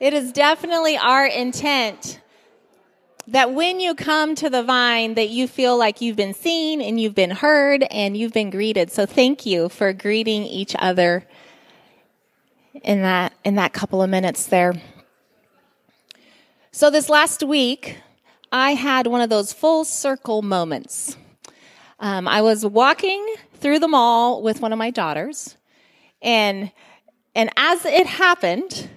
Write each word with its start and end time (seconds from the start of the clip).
It 0.00 0.12
is 0.12 0.32
definitely 0.32 0.96
our 0.96 1.24
intent 1.26 2.20
that 3.28 3.54
when 3.54 3.80
you 3.80 3.94
come 3.94 4.34
to 4.34 4.50
the 4.50 4.62
vine 4.62 5.14
that 5.14 5.30
you 5.30 5.48
feel 5.48 5.78
like 5.78 6.00
you've 6.00 6.16
been 6.16 6.34
seen 6.34 6.82
and 6.82 7.00
you've 7.00 7.14
been 7.14 7.30
heard 7.30 7.84
and 7.90 8.16
you've 8.16 8.32
been 8.32 8.50
greeted. 8.50 8.90
So 8.90 9.06
thank 9.06 9.46
you 9.46 9.68
for 9.68 9.92
greeting 9.92 10.42
each 10.42 10.74
other 10.78 11.26
in 12.82 13.02
that 13.02 13.32
in 13.44 13.54
that 13.54 13.72
couple 13.72 14.02
of 14.02 14.10
minutes 14.10 14.46
there. 14.46 14.74
So 16.72 16.90
this 16.90 17.08
last 17.08 17.42
week, 17.42 17.98
I 18.50 18.72
had 18.74 19.06
one 19.06 19.20
of 19.20 19.30
those 19.30 19.52
full 19.52 19.84
circle 19.84 20.42
moments. 20.42 21.16
Um, 22.00 22.26
I 22.26 22.42
was 22.42 22.66
walking 22.66 23.24
through 23.54 23.78
the 23.78 23.88
mall 23.88 24.42
with 24.42 24.60
one 24.60 24.72
of 24.72 24.78
my 24.78 24.90
daughters, 24.90 25.56
and 26.20 26.72
and 27.34 27.50
as 27.56 27.84
it 27.84 28.06
happened, 28.06 28.88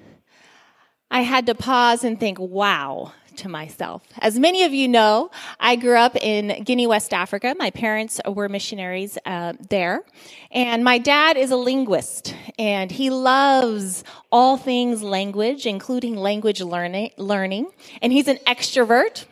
I 1.10 1.22
had 1.22 1.46
to 1.48 1.56
pause 1.56 2.04
and 2.04 2.20
think, 2.20 2.38
"Wow, 2.40 3.14
to 3.38 3.50
myself. 3.50 4.04
As 4.20 4.38
many 4.38 4.64
of 4.64 4.74
you 4.74 4.88
know, 4.88 5.32
I 5.60 5.76
grew 5.76 5.98
up 5.98 6.16
in 6.16 6.64
Guinea, 6.64 6.88
West 6.88 7.14
Africa. 7.14 7.56
My 7.58 7.72
parents 7.72 8.20
were 8.28 8.50
missionaries 8.50 9.18
uh, 9.26 9.54
there. 9.70 10.04
And 10.52 10.84
my 10.84 10.98
dad 10.98 11.38
is 11.38 11.52
a 11.52 11.56
linguist, 11.56 12.36
and 12.60 12.92
he 12.92 13.10
loves 13.10 14.04
all 14.32 14.58
things 14.58 15.02
language, 15.02 15.66
including 15.66 16.16
language 16.16 16.62
learning. 16.62 17.12
learning. 17.18 17.68
And 18.02 18.12
he's 18.12 18.28
an 18.28 18.38
extrovert. 18.48 19.26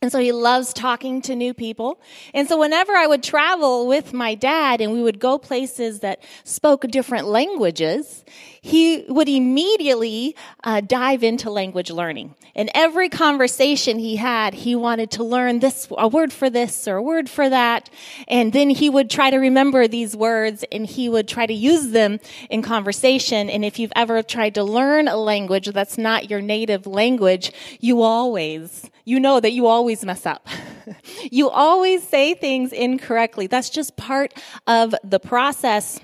And 0.00 0.12
so 0.12 0.20
he 0.20 0.30
loves 0.30 0.72
talking 0.72 1.22
to 1.22 1.34
new 1.34 1.52
people. 1.52 2.00
And 2.32 2.48
so 2.48 2.56
whenever 2.56 2.92
I 2.92 3.08
would 3.08 3.20
travel 3.20 3.88
with 3.88 4.12
my 4.12 4.36
dad 4.36 4.80
and 4.80 4.92
we 4.92 5.02
would 5.02 5.18
go 5.18 5.38
places 5.38 6.00
that 6.00 6.22
spoke 6.44 6.82
different 6.82 7.26
languages, 7.26 8.24
he 8.60 9.04
would 9.08 9.28
immediately 9.28 10.36
uh, 10.62 10.82
dive 10.82 11.24
into 11.24 11.50
language 11.50 11.90
learning. 11.90 12.36
In 12.54 12.70
every 12.74 13.08
conversation 13.08 13.98
he 13.98 14.14
had, 14.14 14.54
he 14.54 14.76
wanted 14.76 15.10
to 15.12 15.24
learn 15.24 15.58
this, 15.58 15.88
a 15.96 16.06
word 16.06 16.32
for 16.32 16.48
this 16.48 16.86
or 16.86 16.96
a 16.96 17.02
word 17.02 17.28
for 17.28 17.48
that. 17.48 17.90
And 18.28 18.52
then 18.52 18.70
he 18.70 18.88
would 18.88 19.10
try 19.10 19.30
to 19.30 19.38
remember 19.38 19.88
these 19.88 20.14
words 20.14 20.64
and 20.70 20.86
he 20.86 21.08
would 21.08 21.26
try 21.26 21.46
to 21.46 21.52
use 21.52 21.90
them 21.90 22.20
in 22.50 22.62
conversation. 22.62 23.50
And 23.50 23.64
if 23.64 23.80
you've 23.80 23.92
ever 23.96 24.22
tried 24.22 24.54
to 24.54 24.62
learn 24.62 25.08
a 25.08 25.16
language 25.16 25.66
that's 25.66 25.98
not 25.98 26.30
your 26.30 26.40
native 26.40 26.86
language, 26.86 27.50
you 27.80 28.02
always, 28.02 28.88
you 29.08 29.18
know 29.18 29.40
that 29.40 29.52
you 29.52 29.66
always 29.66 30.04
mess 30.04 30.26
up. 30.26 30.46
you 31.30 31.48
always 31.48 32.06
say 32.06 32.34
things 32.34 32.72
incorrectly. 32.74 33.46
That's 33.46 33.70
just 33.70 33.96
part 33.96 34.34
of 34.66 34.94
the 35.02 35.18
process. 35.18 35.98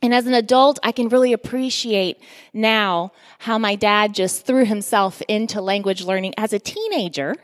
And 0.00 0.14
as 0.14 0.26
an 0.26 0.32
adult, 0.32 0.78
I 0.82 0.92
can 0.92 1.10
really 1.10 1.34
appreciate 1.34 2.18
now 2.54 3.12
how 3.40 3.58
my 3.58 3.74
dad 3.74 4.14
just 4.14 4.46
threw 4.46 4.64
himself 4.64 5.20
into 5.28 5.60
language 5.60 6.04
learning 6.04 6.32
as 6.38 6.54
a 6.54 6.58
teenager 6.58 7.36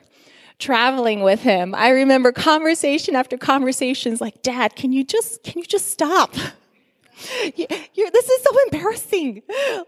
traveling 0.58 1.20
with 1.20 1.42
him. 1.42 1.74
I 1.74 1.90
remember 1.90 2.32
conversation 2.32 3.14
after 3.14 3.36
conversations 3.36 4.22
like, 4.22 4.42
Dad, 4.42 4.74
can 4.74 4.92
you 4.92 5.04
just, 5.04 5.42
can 5.42 5.58
you 5.58 5.66
just 5.66 5.90
stop? 5.90 6.34
You're, 7.56 8.10
this 8.10 8.28
is 8.28 8.42
so 8.42 8.50
embarrassing. 8.64 9.42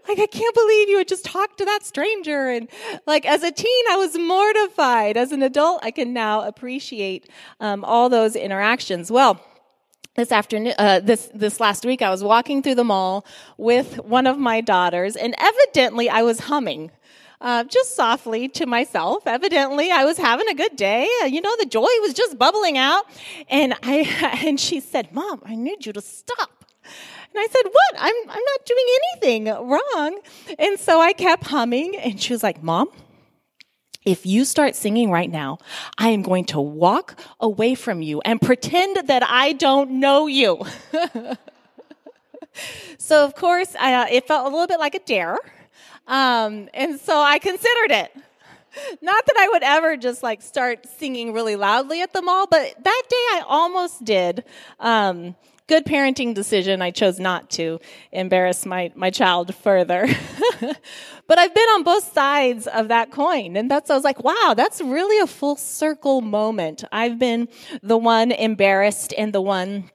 Like, 0.07 0.19
I 0.19 0.27
can't 0.27 0.55
believe 0.55 0.89
you 0.89 0.97
would 0.97 1.07
just 1.07 1.25
talk 1.25 1.57
to 1.57 1.65
that 1.65 1.83
stranger. 1.83 2.49
And 2.49 2.69
like, 3.05 3.25
as 3.25 3.43
a 3.43 3.51
teen, 3.51 3.85
I 3.89 3.95
was 3.95 4.17
mortified. 4.17 5.17
As 5.17 5.31
an 5.31 5.41
adult, 5.41 5.83
I 5.83 5.91
can 5.91 6.13
now 6.13 6.41
appreciate 6.41 7.29
um, 7.59 7.83
all 7.85 8.09
those 8.09 8.35
interactions. 8.35 9.11
Well, 9.11 9.41
this 10.15 10.31
afternoon, 10.31 10.73
uh, 10.77 10.99
this 10.99 11.31
this 11.33 11.59
last 11.61 11.85
week, 11.85 12.01
I 12.01 12.09
was 12.09 12.21
walking 12.23 12.61
through 12.61 12.75
the 12.75 12.83
mall 12.83 13.25
with 13.57 13.97
one 13.99 14.27
of 14.27 14.37
my 14.37 14.59
daughters, 14.59 15.15
and 15.15 15.33
evidently, 15.37 16.09
I 16.09 16.23
was 16.23 16.41
humming. 16.41 16.91
Uh, 17.39 17.63
just 17.63 17.95
softly 17.95 18.47
to 18.47 18.67
myself. 18.67 19.25
Evidently, 19.25 19.89
I 19.89 20.05
was 20.05 20.17
having 20.19 20.47
a 20.47 20.53
good 20.53 20.75
day. 20.75 21.09
You 21.25 21.41
know, 21.41 21.55
the 21.57 21.65
joy 21.65 21.87
was 22.01 22.13
just 22.13 22.37
bubbling 22.37 22.77
out. 22.77 23.05
And 23.49 23.73
I, 23.81 24.41
and 24.45 24.59
she 24.59 24.79
said, 24.79 25.11
Mom, 25.11 25.41
I 25.43 25.55
need 25.55 25.87
you 25.87 25.91
to 25.93 26.01
stop. 26.01 26.60
And 27.33 27.39
I 27.39 27.47
said, 27.47 27.63
What? 27.71 27.95
I'm, 27.97 28.29
I'm 28.29 28.43
not 28.43 28.65
doing 28.65 28.85
anything 29.13 29.45
wrong. 29.45 30.19
And 30.59 30.79
so 30.79 30.99
I 30.99 31.13
kept 31.13 31.45
humming, 31.45 31.95
and 31.95 32.21
she 32.21 32.33
was 32.33 32.43
like, 32.43 32.61
Mom, 32.61 32.89
if 34.05 34.25
you 34.25 34.45
start 34.45 34.75
singing 34.75 35.11
right 35.11 35.29
now, 35.29 35.59
I 35.97 36.09
am 36.09 36.23
going 36.23 36.45
to 36.45 36.59
walk 36.59 37.19
away 37.39 37.75
from 37.75 38.01
you 38.01 38.19
and 38.25 38.41
pretend 38.41 39.07
that 39.07 39.23
I 39.23 39.53
don't 39.53 39.99
know 39.99 40.25
you. 40.27 40.65
so, 42.97 43.23
of 43.23 43.35
course, 43.35 43.75
uh, 43.75 44.07
it 44.09 44.27
felt 44.27 44.47
a 44.47 44.49
little 44.49 44.67
bit 44.67 44.79
like 44.79 44.95
a 44.95 44.99
dare. 44.99 45.37
Um, 46.07 46.67
and 46.73 46.99
so 46.99 47.19
I 47.19 47.37
considered 47.37 47.91
it. 47.91 48.11
Not 49.01 49.25
that 49.25 49.35
I 49.37 49.49
would 49.49 49.63
ever 49.63 49.97
just 49.97 50.23
like 50.23 50.41
start 50.41 50.87
singing 50.97 51.33
really 51.33 51.55
loudly 51.55 52.01
at 52.01 52.13
the 52.13 52.21
mall, 52.21 52.47
but 52.49 52.73
that 52.83 53.03
day 53.09 53.15
I 53.15 53.43
almost 53.47 54.03
did. 54.03 54.43
Um, 54.79 55.35
good 55.71 55.85
parenting 55.85 56.33
decision. 56.33 56.81
I 56.81 56.91
chose 56.91 57.17
not 57.17 57.49
to 57.51 57.79
embarrass 58.11 58.65
my, 58.65 58.91
my 58.93 59.09
child 59.09 59.55
further. 59.55 60.05
but 61.27 61.39
I've 61.39 61.55
been 61.55 61.69
on 61.69 61.83
both 61.83 62.11
sides 62.11 62.67
of 62.67 62.89
that 62.89 63.09
coin. 63.09 63.55
And 63.55 63.71
that's, 63.71 63.89
I 63.89 63.95
was 63.95 64.03
like, 64.03 64.21
wow, 64.21 64.53
that's 64.53 64.81
really 64.81 65.17
a 65.19 65.27
full 65.27 65.55
circle 65.55 66.19
moment. 66.19 66.83
I've 66.91 67.17
been 67.17 67.47
the 67.81 67.97
one 67.97 68.33
embarrassed 68.33 69.13
and 69.17 69.31
the 69.31 69.39
one 69.39 69.89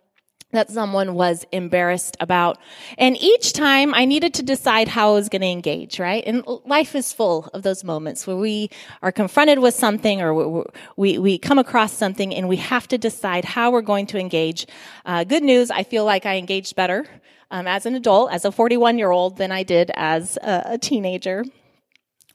that 0.53 0.71
someone 0.71 1.15
was 1.15 1.45
embarrassed 1.51 2.17
about. 2.21 2.59
And 2.99 3.17
each 3.21 3.53
time 3.53 3.93
I 3.95 4.05
needed 4.05 4.33
to 4.35 4.43
decide 4.43 4.89
how 4.89 5.11
I 5.11 5.15
was 5.15 5.29
going 5.29 5.43
to 5.43 5.49
engage, 5.49 5.99
right? 5.99 6.23
And 6.27 6.45
life 6.65 6.95
is 6.95 7.13
full 7.13 7.49
of 7.53 7.63
those 7.63 7.83
moments 7.83 8.27
where 8.27 8.37
we 8.37 8.71
are 9.03 9.13
confronted 9.13 9.59
with 9.59 9.75
something 9.75 10.23
or 10.23 10.65
we, 10.97 11.19
we 11.19 11.39
come 11.39 11.59
across 11.59 11.93
something 11.93 12.35
and 12.35 12.49
we 12.49 12.57
have 12.57 12.87
to 12.89 12.99
decide 12.99 13.45
how 13.45 13.71
we're 13.71 13.83
going 13.83 14.07
to 14.07 14.19
engage. 14.19 14.67
Uh, 15.05 15.25
good 15.25 15.43
news, 15.43 15.71
I 15.71 15.83
feel 15.83 16.05
like 16.05 16.27
I 16.27 16.37
engaged 16.37 16.77
better 16.77 17.07
um, 17.51 17.67
as 17.67 17.85
an 17.85 17.95
adult, 17.95 18.33
as 18.33 18.45
a 18.45 18.53
41 18.53 18.99
year 18.99 19.11
old, 19.11 19.39
than 19.39 19.51
I 19.53 19.63
did 19.63 19.91
as 19.95 20.37
a, 20.39 20.63
a 20.67 20.79
teenager. 20.79 21.45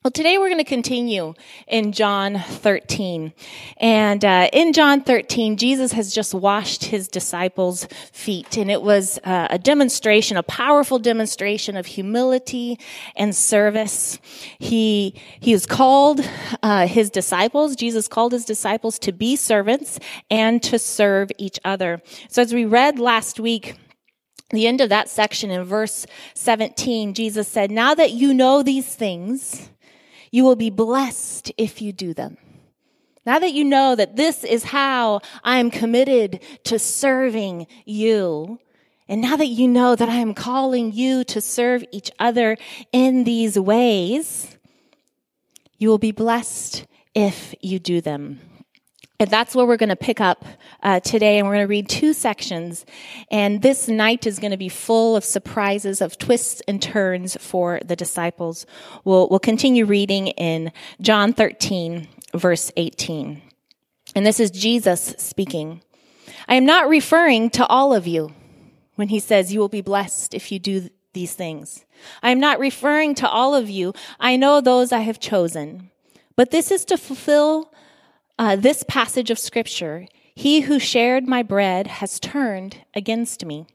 Well, 0.04 0.10
today 0.10 0.40
we're 0.40 0.50
going 0.50 0.58
to 0.58 0.64
continue 0.64 1.36
in 1.68 1.92
John 1.92 2.40
13. 2.40 3.34
And 3.78 4.26
uh, 4.26 4.50
in 4.52 4.74
John 4.74 5.02
13, 5.04 5.58
Jesus 5.58 5.92
has 5.92 6.12
just 6.12 6.34
washed 6.34 6.86
his 6.86 7.08
disciples' 7.08 7.86
feet. 8.12 8.58
And 8.58 8.72
it 8.72 8.82
was 8.82 9.20
uh, 9.24 9.50
a 9.52 9.60
demonstration, 9.60 10.38
a 10.38 10.42
powerful 10.44 10.98
demonstration 10.98 11.78
of 11.78 11.86
humility 11.86 12.80
and 13.16 13.36
service. 13.36 14.18
He, 14.58 15.14
he 15.40 15.52
has 15.52 15.68
called 15.68 16.28
uh, 16.64 16.88
his 16.88 17.12
disciples, 17.12 17.76
Jesus 17.76 18.08
called 18.08 18.32
his 18.32 18.44
disciples 18.44 18.98
to 18.98 19.12
be 19.12 19.36
servants 19.36 20.00
and 20.32 20.64
to 20.64 20.80
serve 20.80 21.30
each 21.38 21.60
other. 21.64 22.02
So 22.28 22.42
as 22.42 22.56
we 22.56 22.66
read 22.66 22.98
last 22.98 23.40
week, 23.40 23.76
the 24.50 24.66
end 24.66 24.82
of 24.82 24.90
that 24.90 25.10
section 25.10 25.52
in 25.52 25.64
verse 25.64 26.08
17, 26.34 27.14
Jesus 27.14 27.48
said, 27.48 27.70
Now 27.70 27.94
that 27.94 28.12
you 28.12 28.34
know 28.34 28.64
these 28.64 28.96
things, 28.96 29.70
you 30.32 30.44
will 30.44 30.56
be 30.56 30.70
blessed 30.70 31.52
if 31.58 31.82
you 31.82 31.92
do 31.94 32.14
them. 32.14 32.38
Now 33.26 33.38
that 33.38 33.54
you 33.54 33.64
know 33.64 33.96
that 33.96 34.16
this 34.16 34.44
is 34.44 34.64
how 34.64 35.22
I'm 35.44 35.70
committed 35.70 36.42
to 36.64 36.80
serving 36.80 37.68
you, 37.86 38.60
and 39.08 39.22
now 39.22 39.36
that 39.36 39.48
you 39.48 39.68
know 39.68 39.96
that 39.96 40.10
I 40.10 40.16
am 40.16 40.34
calling 40.34 40.92
you 40.92 41.24
to 41.26 41.42
serve 41.42 41.84
each 41.92 42.10
other 42.18 42.58
in 42.92 43.26
these 43.26 43.60
ways, 43.60 44.58
you 45.78 45.90
will 45.90 46.00
be 46.00 46.12
blessed 46.12 46.88
if 47.14 47.54
you 47.62 47.78
do 47.78 48.02
them. 48.02 48.40
And 49.22 49.30
that's 49.30 49.54
where 49.54 49.68
we're 49.68 49.78
going 49.78 49.90
to 49.90 49.96
pick 49.96 50.20
up 50.20 50.44
uh, 50.82 51.00
today, 51.00 51.38
and 51.38 51.48
we're 51.48 51.54
going 51.54 51.68
to 51.68 51.70
read 51.70 51.88
two 51.88 52.12
sections. 52.12 52.88
And 53.30 53.62
this 53.62 53.88
night 53.88 54.26
is 54.26 54.40
going 54.40 54.50
to 54.50 54.58
be 54.58 54.68
full 54.68 55.16
of 55.16 55.24
surprises, 55.24 56.02
of 56.02 56.18
twists 56.18 56.64
and 56.68 56.82
turns 56.82 57.38
for 57.40 57.80
the 57.86 57.96
disciples. 57.96 58.66
We'll, 59.04 59.30
we'll 59.30 59.38
continue 59.38 59.86
reading 59.86 60.30
in 60.30 60.72
John 61.02 61.34
13, 61.34 62.08
verse 62.34 62.72
18. 62.76 63.44
And 64.16 64.26
this 64.26 64.40
is 64.40 64.50
Jesus 64.50 65.14
speaking. 65.20 65.84
I 66.48 66.56
am 66.56 66.66
not 66.66 66.90
referring 66.90 67.52
to 67.52 67.68
all 67.68 67.94
of 67.94 68.08
you 68.08 68.34
when 68.96 69.10
he 69.10 69.20
says, 69.20 69.54
You 69.54 69.60
will 69.60 69.70
be 69.70 69.82
blessed 69.82 70.34
if 70.34 70.52
you 70.52 70.58
do 70.58 70.90
these 71.14 71.36
things. 71.36 71.86
I 72.24 72.32
am 72.32 72.40
not 72.40 72.58
referring 72.58 73.14
to 73.16 73.30
all 73.30 73.54
of 73.54 73.70
you. 73.70 73.94
I 74.20 74.36
know 74.36 74.62
those 74.62 74.92
I 74.92 75.02
have 75.02 75.20
chosen. 75.20 75.92
But 76.36 76.50
this 76.50 76.72
is 76.72 76.86
to 76.86 76.98
fulfill 76.98 77.72
uh, 78.42 78.56
this 78.56 78.84
passage 78.88 79.30
of 79.30 79.38
scripture, 79.38 80.08
he 80.34 80.62
who 80.62 80.80
shared 80.80 81.28
my 81.28 81.44
bread 81.44 81.86
has 81.86 82.20
turned 82.20 82.76
against 82.96 83.46
me. 83.46 83.68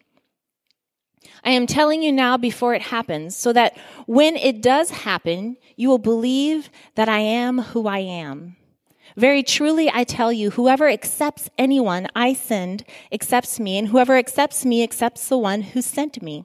I 1.45 1.51
am 1.51 1.69
telling 1.69 2.03
you 2.03 2.11
now 2.11 2.37
before 2.37 2.75
it 2.75 2.83
happens, 2.83 3.37
so 3.37 3.53
that 3.53 3.79
when 4.07 4.35
it 4.35 4.61
does 4.61 4.91
happen, 4.91 5.57
you 5.77 5.89
will 5.89 5.99
believe 5.99 6.69
that 6.97 7.09
I 7.09 7.21
am 7.21 7.59
who 7.59 7.87
I 7.87 8.01
am. 8.01 8.57
Very 9.17 9.45
truly, 9.45 9.89
I 9.95 10.03
tell 10.03 10.33
you, 10.33 10.51
whoever 10.51 10.89
accepts 10.89 11.49
anyone 11.57 12.09
I 12.17 12.33
send 12.35 12.85
accepts 13.13 13.61
me, 13.61 13.79
and 13.79 13.87
whoever 13.87 14.17
accepts 14.17 14.65
me 14.65 14.83
accepts 14.83 15.29
the 15.29 15.39
one 15.39 15.63
who 15.63 15.81
sent 15.81 16.21
me. 16.21 16.45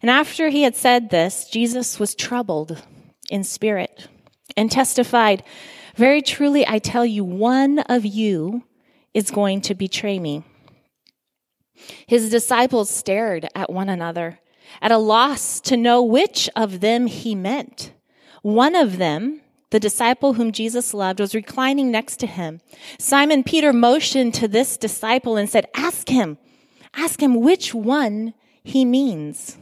And 0.00 0.12
after 0.12 0.48
he 0.48 0.62
had 0.62 0.76
said 0.76 1.10
this, 1.10 1.48
Jesus 1.50 1.98
was 1.98 2.14
troubled 2.14 2.84
in 3.30 3.42
spirit 3.42 4.06
and 4.56 4.70
testified, 4.70 5.42
Very 5.96 6.20
truly, 6.20 6.66
I 6.66 6.78
tell 6.78 7.06
you, 7.06 7.24
one 7.24 7.78
of 7.80 8.04
you 8.04 8.64
is 9.14 9.30
going 9.30 9.62
to 9.62 9.74
betray 9.74 10.18
me. 10.18 10.44
His 12.06 12.30
disciples 12.30 12.90
stared 12.90 13.48
at 13.54 13.72
one 13.72 13.88
another, 13.88 14.38
at 14.82 14.92
a 14.92 14.98
loss 14.98 15.58
to 15.60 15.76
know 15.76 16.02
which 16.02 16.50
of 16.54 16.80
them 16.80 17.06
he 17.06 17.34
meant. 17.34 17.92
One 18.42 18.74
of 18.74 18.98
them, 18.98 19.40
the 19.70 19.80
disciple 19.80 20.34
whom 20.34 20.52
Jesus 20.52 20.92
loved, 20.92 21.18
was 21.18 21.34
reclining 21.34 21.90
next 21.90 22.18
to 22.18 22.26
him. 22.26 22.60
Simon 22.98 23.42
Peter 23.42 23.72
motioned 23.72 24.34
to 24.34 24.48
this 24.48 24.76
disciple 24.76 25.36
and 25.36 25.48
said, 25.48 25.66
Ask 25.74 26.10
him, 26.10 26.36
ask 26.94 27.22
him 27.22 27.40
which 27.40 27.74
one 27.74 28.34
he 28.62 28.84
means. 28.84 29.56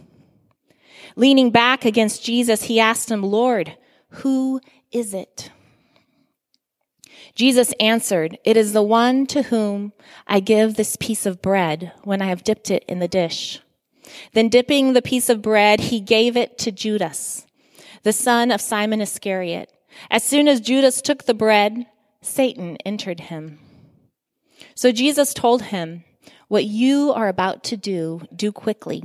Leaning 1.14 1.50
back 1.50 1.84
against 1.84 2.24
Jesus, 2.24 2.64
he 2.64 2.80
asked 2.80 3.08
him, 3.08 3.22
Lord, 3.22 3.76
who 4.08 4.60
is 4.90 5.14
it? 5.14 5.50
Jesus 7.34 7.72
answered, 7.80 8.38
It 8.44 8.56
is 8.56 8.72
the 8.72 8.82
one 8.82 9.26
to 9.26 9.42
whom 9.42 9.92
I 10.26 10.40
give 10.40 10.74
this 10.74 10.96
piece 10.96 11.26
of 11.26 11.42
bread 11.42 11.92
when 12.02 12.22
I 12.22 12.26
have 12.26 12.44
dipped 12.44 12.70
it 12.70 12.84
in 12.88 12.98
the 12.98 13.08
dish. 13.08 13.60
Then 14.32 14.48
dipping 14.48 14.92
the 14.92 15.02
piece 15.02 15.28
of 15.28 15.42
bread, 15.42 15.80
he 15.80 16.00
gave 16.00 16.36
it 16.36 16.58
to 16.58 16.72
Judas, 16.72 17.46
the 18.02 18.12
son 18.12 18.50
of 18.50 18.60
Simon 18.60 19.00
Iscariot. 19.00 19.70
As 20.10 20.22
soon 20.22 20.48
as 20.48 20.60
Judas 20.60 21.00
took 21.00 21.24
the 21.24 21.34
bread, 21.34 21.86
Satan 22.20 22.76
entered 22.84 23.20
him. 23.20 23.58
So 24.74 24.92
Jesus 24.92 25.34
told 25.34 25.62
him, 25.62 26.04
What 26.48 26.64
you 26.64 27.12
are 27.12 27.28
about 27.28 27.64
to 27.64 27.76
do, 27.76 28.22
do 28.34 28.52
quickly. 28.52 29.04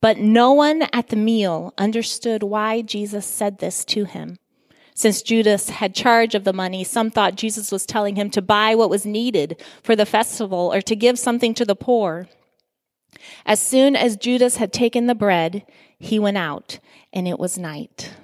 But 0.00 0.18
no 0.18 0.52
one 0.52 0.82
at 0.92 1.08
the 1.08 1.16
meal 1.16 1.72
understood 1.78 2.42
why 2.42 2.82
Jesus 2.82 3.26
said 3.26 3.58
this 3.58 3.84
to 3.86 4.04
him. 4.04 4.36
Since 4.96 5.20
Judas 5.20 5.68
had 5.68 5.94
charge 5.94 6.34
of 6.34 6.44
the 6.44 6.54
money, 6.54 6.82
some 6.82 7.10
thought 7.10 7.36
Jesus 7.36 7.70
was 7.70 7.84
telling 7.84 8.16
him 8.16 8.30
to 8.30 8.40
buy 8.40 8.74
what 8.74 8.88
was 8.88 9.04
needed 9.04 9.62
for 9.82 9.94
the 9.94 10.06
festival 10.06 10.72
or 10.72 10.80
to 10.80 10.96
give 10.96 11.18
something 11.18 11.52
to 11.52 11.66
the 11.66 11.76
poor. 11.76 12.28
As 13.44 13.60
soon 13.60 13.94
as 13.94 14.16
Judas 14.16 14.56
had 14.56 14.72
taken 14.72 15.06
the 15.06 15.14
bread, 15.14 15.66
he 15.98 16.18
went 16.18 16.38
out, 16.38 16.78
and 17.12 17.28
it 17.28 17.38
was 17.38 17.58
night. 17.58 18.14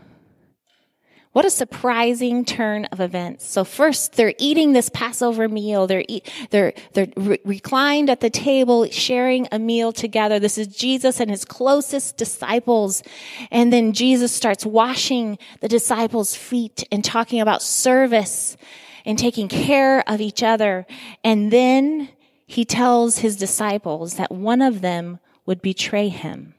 What 1.32 1.46
a 1.46 1.50
surprising 1.50 2.44
turn 2.44 2.84
of 2.86 3.00
events. 3.00 3.46
So 3.48 3.64
first, 3.64 4.14
they're 4.14 4.34
eating 4.38 4.74
this 4.74 4.90
Passover 4.90 5.48
meal. 5.48 5.86
They're, 5.86 6.04
eat, 6.06 6.30
they're, 6.50 6.74
they're 6.92 7.08
re- 7.16 7.40
reclined 7.42 8.10
at 8.10 8.20
the 8.20 8.28
table, 8.28 8.86
sharing 8.90 9.48
a 9.50 9.58
meal 9.58 9.92
together. 9.92 10.38
This 10.38 10.58
is 10.58 10.66
Jesus 10.68 11.20
and 11.20 11.30
his 11.30 11.46
closest 11.46 12.18
disciples. 12.18 13.02
And 13.50 13.72
then 13.72 13.94
Jesus 13.94 14.30
starts 14.30 14.66
washing 14.66 15.38
the 15.60 15.68
disciples' 15.68 16.36
feet 16.36 16.84
and 16.92 17.02
talking 17.02 17.40
about 17.40 17.62
service 17.62 18.58
and 19.06 19.18
taking 19.18 19.48
care 19.48 20.06
of 20.06 20.20
each 20.20 20.42
other. 20.42 20.86
And 21.24 21.50
then 21.50 22.10
he 22.46 22.66
tells 22.66 23.18
his 23.18 23.36
disciples 23.36 24.14
that 24.16 24.30
one 24.30 24.60
of 24.60 24.82
them 24.82 25.18
would 25.46 25.62
betray 25.62 26.08
him. 26.08 26.54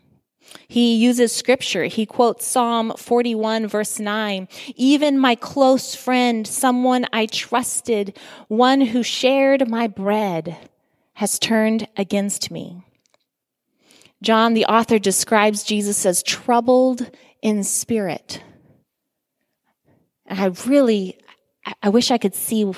He 0.68 0.96
uses 0.96 1.32
scripture. 1.32 1.86
He 1.86 2.06
quotes 2.06 2.48
Psalm 2.48 2.94
41 2.98 3.68
verse 3.68 4.00
9. 4.00 4.48
Even 4.76 5.20
my 5.20 5.36
close 5.36 5.96
friend, 5.96 6.48
someone 6.48 7.06
I 7.14 7.26
trusted, 7.26 8.18
one 8.48 8.82
who 8.82 9.04
shared 9.04 9.70
my 9.70 9.88
bread, 9.88 10.58
has 11.14 11.40
turned 11.40 11.88
against 11.96 12.52
me. 12.52 12.84
John, 14.22 14.54
the 14.54 14.66
author, 14.66 15.00
describes 15.00 15.64
Jesus 15.64 16.06
as 16.06 16.24
troubled 16.24 17.12
in 17.42 17.64
spirit. 17.64 18.42
And 20.26 20.40
I 20.40 20.46
really, 20.66 21.20
I 21.82 21.90
wish 21.90 22.10
I 22.10 22.18
could 22.18 22.34
see, 22.34 22.72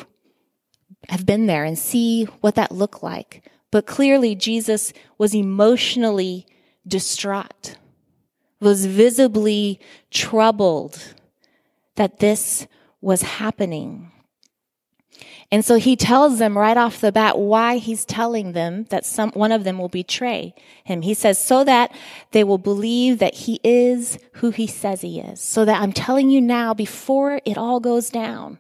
have 1.08 1.26
been 1.26 1.46
there 1.46 1.64
and 1.64 1.78
see 1.78 2.26
what 2.42 2.56
that 2.56 2.72
looked 2.72 3.04
like. 3.04 3.50
But 3.72 3.86
clearly, 3.86 4.36
Jesus 4.36 4.92
was 5.18 5.36
emotionally 5.36 6.48
distraught, 6.88 7.78
was 8.60 8.86
visibly 8.86 9.80
troubled 10.12 11.16
that 11.96 12.20
this 12.20 12.68
was 13.02 13.22
happening. 13.22 14.12
And 15.52 15.64
so 15.64 15.76
he 15.76 15.96
tells 15.96 16.40
them 16.40 16.58
right 16.58 16.76
off 16.76 17.00
the 17.00 17.12
bat 17.12 17.38
why 17.38 17.78
he's 17.78 18.04
telling 18.04 18.54
them 18.54 18.86
that 18.86 19.06
some, 19.06 19.32
one 19.32 19.52
of 19.52 19.64
them 19.64 19.78
will 19.78 19.90
betray 19.90 20.54
him. 20.84 21.04
He 21.04 21.14
says, 21.14 21.40
so 21.40 21.64
that 21.64 21.96
they 22.32 22.44
will 22.44 22.58
believe 22.58 23.20
that 23.20 23.36
he 23.36 23.60
is 23.64 24.18
who 24.34 24.50
he 24.50 24.68
says 24.68 25.02
he 25.02 25.20
is. 25.20 25.40
So 25.40 25.64
that 25.64 25.82
I'm 25.82 25.94
telling 25.94 26.30
you 26.30 26.42
now 26.42 26.74
before 26.74 27.40
it 27.46 27.58
all 27.58 27.80
goes 27.80 28.10
down. 28.10 28.60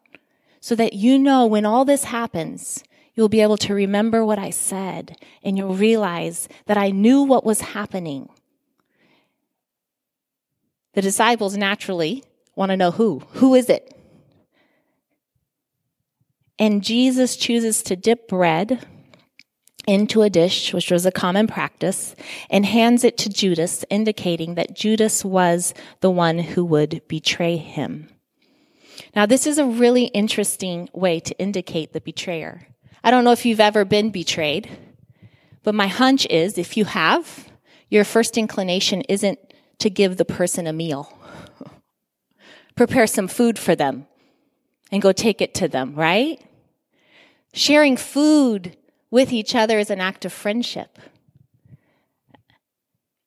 So 0.61 0.75
that 0.75 0.93
you 0.93 1.19
know 1.19 1.45
when 1.45 1.65
all 1.65 1.85
this 1.85 2.05
happens, 2.05 2.83
You'll 3.15 3.29
be 3.29 3.41
able 3.41 3.57
to 3.57 3.73
remember 3.73 4.25
what 4.25 4.39
I 4.39 4.49
said 4.49 5.17
and 5.41 5.57
you'll 5.57 5.75
realize 5.75 6.49
that 6.65 6.77
I 6.77 6.91
knew 6.91 7.23
what 7.23 7.45
was 7.45 7.61
happening. 7.61 8.29
The 10.93 11.01
disciples 11.01 11.55
naturally 11.55 12.23
want 12.55 12.71
to 12.71 12.77
know 12.77 12.91
who. 12.91 13.19
Who 13.33 13.55
is 13.55 13.69
it? 13.69 13.91
And 16.57 16.83
Jesus 16.83 17.35
chooses 17.35 17.83
to 17.83 17.95
dip 17.95 18.27
bread 18.27 18.85
into 19.87 20.21
a 20.21 20.29
dish, 20.29 20.73
which 20.73 20.89
was 20.89 21.05
a 21.05 21.11
common 21.11 21.47
practice, 21.47 22.15
and 22.49 22.65
hands 22.65 23.03
it 23.03 23.17
to 23.19 23.29
Judas, 23.29 23.85
indicating 23.89 24.55
that 24.55 24.75
Judas 24.75 25.23
was 25.23 25.73
the 25.99 26.09
one 26.09 26.39
who 26.39 26.65
would 26.65 27.01
betray 27.07 27.57
him. 27.57 28.09
Now, 29.15 29.25
this 29.25 29.45
is 29.45 29.57
a 29.57 29.65
really 29.65 30.05
interesting 30.05 30.89
way 30.93 31.19
to 31.19 31.37
indicate 31.37 31.93
the 31.93 32.01
betrayer. 32.01 32.67
I 33.05 33.11
don't 33.11 33.23
know 33.23 33.31
if 33.33 33.45
you've 33.45 33.59
ever 33.59 33.85
been 33.85 34.09
betrayed, 34.09 34.67
but 35.61 35.75
my 35.75 35.85
hunch 35.85 36.25
is 36.25 36.57
if 36.57 36.75
you 36.75 36.85
have, 36.85 37.47
your 37.87 38.03
first 38.03 38.35
inclination 38.35 39.01
isn't 39.01 39.37
to 39.77 39.91
give 39.91 40.17
the 40.17 40.25
person 40.25 40.65
a 40.65 40.73
meal. 40.73 41.15
Prepare 42.75 43.05
some 43.05 43.27
food 43.27 43.59
for 43.59 43.75
them 43.75 44.07
and 44.91 45.03
go 45.03 45.11
take 45.11 45.39
it 45.39 45.53
to 45.53 45.67
them, 45.67 45.93
right? 45.93 46.41
Sharing 47.53 47.95
food 47.95 48.75
with 49.11 49.31
each 49.31 49.53
other 49.53 49.77
is 49.77 49.91
an 49.91 50.01
act 50.01 50.25
of 50.25 50.33
friendship. 50.33 50.97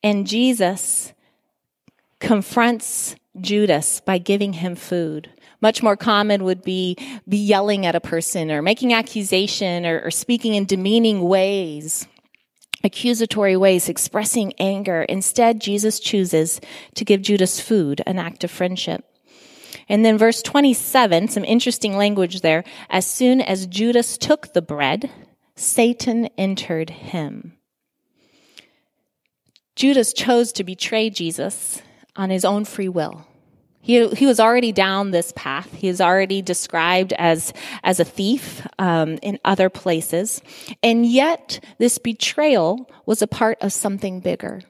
And 0.03 0.27
Jesus 0.27 1.13
confronts 2.19 3.15
Judas 3.41 4.01
by 4.01 4.19
giving 4.19 4.55
him 4.55 4.75
food. 4.75 5.31
Much 5.61 5.83
more 5.83 5.97
common 5.97 6.45
would 6.45 6.63
be, 6.63 6.97
be 7.29 7.37
yelling 7.37 7.85
at 7.85 7.97
a 7.97 8.01
person 8.01 8.51
or 8.51 8.63
making 8.63 8.93
accusation 8.93 9.85
or, 9.85 10.01
or 10.05 10.11
speaking 10.11 10.55
in 10.55 10.65
demeaning 10.65 11.23
ways, 11.23 12.07
accusatory 12.85 13.57
ways, 13.57 13.89
expressing 13.89 14.53
anger. 14.59 15.03
Instead, 15.03 15.61
Jesus 15.61 15.99
chooses 15.99 16.61
to 16.95 17.05
give 17.05 17.23
Judas 17.23 17.61
food, 17.61 18.03
an 18.07 18.19
act 18.19 18.45
of 18.45 18.51
friendship. 18.51 19.05
And 19.89 20.05
then 20.05 20.19
verse 20.19 20.43
27, 20.43 21.29
some 21.29 21.45
interesting 21.45 21.97
language 21.97 22.41
there. 22.41 22.63
As 22.89 23.07
soon 23.07 23.41
as 23.41 23.67
Judas 23.67 24.19
took 24.19 24.53
the 24.53 24.63
bread, 24.63 25.11
Satan 25.57 26.27
entered 26.39 26.91
him. 26.91 27.55
Judas 29.75 30.13
chose 30.13 30.53
to 30.53 30.65
betray 30.65 31.09
Jesus 31.09 31.83
on 32.17 32.31
his 32.31 32.45
own 32.45 32.65
free 32.65 32.89
will. 32.89 33.28
He, 33.89 34.07
he 34.09 34.27
was 34.27 34.39
already 34.39 34.71
down 34.71 35.13
this 35.13 35.33
path. 35.35 35.73
He 35.73 35.89
is 35.89 35.99
already 35.99 36.43
described 36.43 37.15
as, 37.15 37.55
as 37.83 37.99
a 37.99 38.05
thief 38.05 38.67
um, 38.79 39.19
in 39.23 39.39
other 39.47 39.71
places. 39.71 40.43
And 40.83 41.07
yet, 41.07 41.65
this 41.79 41.97
betrayal 41.97 42.91
was 43.07 43.23
a 43.23 43.27
part 43.27 43.57
of 43.63 43.73
something 43.73 44.21
bigger. 44.21 44.61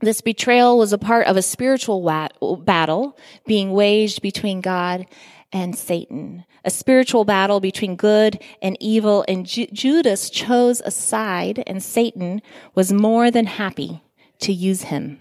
This 0.00 0.20
betrayal 0.20 0.76
was 0.76 0.92
a 0.92 0.98
part 0.98 1.26
of 1.26 1.38
a 1.38 1.42
spiritual 1.42 2.02
wa- 2.02 2.28
battle 2.58 3.16
being 3.46 3.72
waged 3.72 4.20
between 4.20 4.60
God 4.60 5.06
and 5.50 5.74
Satan, 5.74 6.44
a 6.66 6.70
spiritual 6.70 7.24
battle 7.24 7.60
between 7.60 7.96
good 7.96 8.42
and 8.60 8.76
evil. 8.78 9.24
And 9.26 9.46
Ju- 9.46 9.68
Judas 9.72 10.28
chose 10.28 10.82
a 10.84 10.90
side, 10.90 11.64
and 11.66 11.82
Satan 11.82 12.42
was 12.74 12.92
more 12.92 13.30
than 13.30 13.46
happy 13.46 14.02
to 14.40 14.52
use 14.52 14.82
him. 14.82 15.18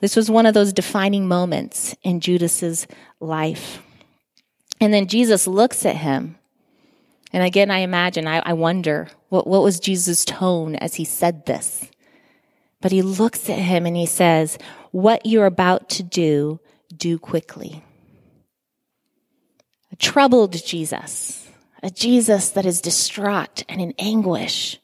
This 0.00 0.16
was 0.16 0.30
one 0.30 0.46
of 0.46 0.54
those 0.54 0.72
defining 0.72 1.26
moments 1.26 1.94
in 2.02 2.20
Judas's 2.20 2.86
life. 3.20 3.82
And 4.80 4.92
then 4.92 5.06
Jesus 5.06 5.46
looks 5.46 5.86
at 5.86 5.96
him. 5.96 6.36
And 7.32 7.42
again, 7.42 7.70
I 7.70 7.78
imagine, 7.78 8.26
I, 8.26 8.38
I 8.40 8.52
wonder, 8.52 9.08
what, 9.30 9.46
what 9.46 9.62
was 9.62 9.80
Jesus' 9.80 10.24
tone 10.24 10.76
as 10.76 10.94
he 10.94 11.04
said 11.04 11.46
this? 11.46 11.90
But 12.80 12.92
he 12.92 13.02
looks 13.02 13.48
at 13.48 13.58
him 13.58 13.86
and 13.86 13.96
he 13.96 14.06
says, 14.06 14.58
What 14.90 15.26
you're 15.26 15.46
about 15.46 15.88
to 15.90 16.02
do, 16.02 16.60
do 16.94 17.18
quickly. 17.18 17.82
A 19.90 19.96
troubled 19.96 20.52
Jesus, 20.64 21.48
a 21.82 21.90
Jesus 21.90 22.50
that 22.50 22.66
is 22.66 22.80
distraught 22.80 23.64
and 23.68 23.80
in 23.80 23.94
anguish. 23.98 24.78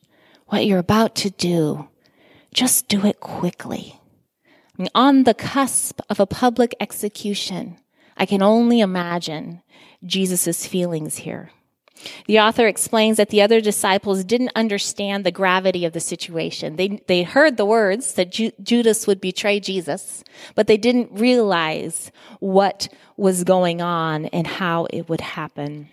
What 0.46 0.66
you're 0.66 0.78
about 0.78 1.14
to 1.16 1.30
do, 1.30 1.88
just 2.52 2.88
do 2.88 3.06
it 3.06 3.20
quickly. 3.20 4.00
On 4.94 5.24
the 5.24 5.34
cusp 5.34 6.00
of 6.08 6.20
a 6.20 6.26
public 6.26 6.74
execution. 6.80 7.78
I 8.16 8.26
can 8.26 8.42
only 8.42 8.80
imagine 8.80 9.62
Jesus' 10.04 10.66
feelings 10.66 11.18
here. 11.18 11.50
The 12.26 12.40
author 12.40 12.66
explains 12.66 13.16
that 13.16 13.30
the 13.30 13.42
other 13.42 13.60
disciples 13.60 14.24
didn't 14.24 14.52
understand 14.56 15.24
the 15.24 15.30
gravity 15.30 15.84
of 15.84 15.92
the 15.92 16.00
situation. 16.00 16.76
They, 16.76 17.02
they 17.06 17.22
heard 17.22 17.56
the 17.56 17.64
words 17.64 18.14
that 18.14 18.32
Ju- 18.32 18.52
Judas 18.62 19.06
would 19.06 19.20
betray 19.20 19.60
Jesus, 19.60 20.24
but 20.54 20.66
they 20.66 20.76
didn't 20.76 21.10
realize 21.12 22.10
what 22.40 22.88
was 23.16 23.44
going 23.44 23.80
on 23.80 24.26
and 24.26 24.46
how 24.46 24.86
it 24.90 25.08
would 25.08 25.20
happen. 25.20 25.88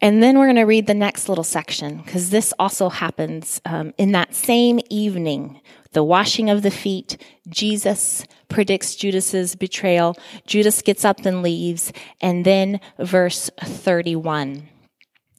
And 0.00 0.22
then 0.22 0.38
we're 0.38 0.46
going 0.46 0.56
to 0.56 0.62
read 0.62 0.86
the 0.86 0.94
next 0.94 1.28
little 1.28 1.44
section 1.44 1.98
because 1.98 2.30
this 2.30 2.54
also 2.58 2.88
happens 2.88 3.60
um, 3.64 3.92
in 3.98 4.12
that 4.12 4.34
same 4.34 4.80
evening. 4.88 5.60
The 5.92 6.04
washing 6.04 6.48
of 6.50 6.62
the 6.62 6.70
feet, 6.70 7.20
Jesus 7.48 8.24
predicts 8.48 8.94
Judas's 8.94 9.56
betrayal. 9.56 10.16
Judas 10.46 10.82
gets 10.82 11.04
up 11.04 11.26
and 11.26 11.42
leaves. 11.42 11.92
And 12.20 12.44
then 12.44 12.80
verse 12.98 13.50
31. 13.60 14.68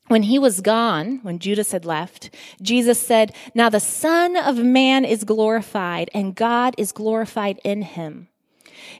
When 0.08 0.24
he 0.24 0.40
was 0.40 0.60
gone, 0.60 1.20
when 1.22 1.38
Judas 1.38 1.72
had 1.72 1.86
left, 1.86 2.32
Jesus 2.62 3.00
said, 3.00 3.34
Now 3.54 3.70
the 3.70 3.80
Son 3.80 4.36
of 4.36 4.58
Man 4.58 5.06
is 5.06 5.24
glorified, 5.24 6.10
and 6.16 6.34
God 6.34 6.74
is 6.80 6.92
glorified 6.92 7.60
in 7.64 7.84
him. 7.84 8.28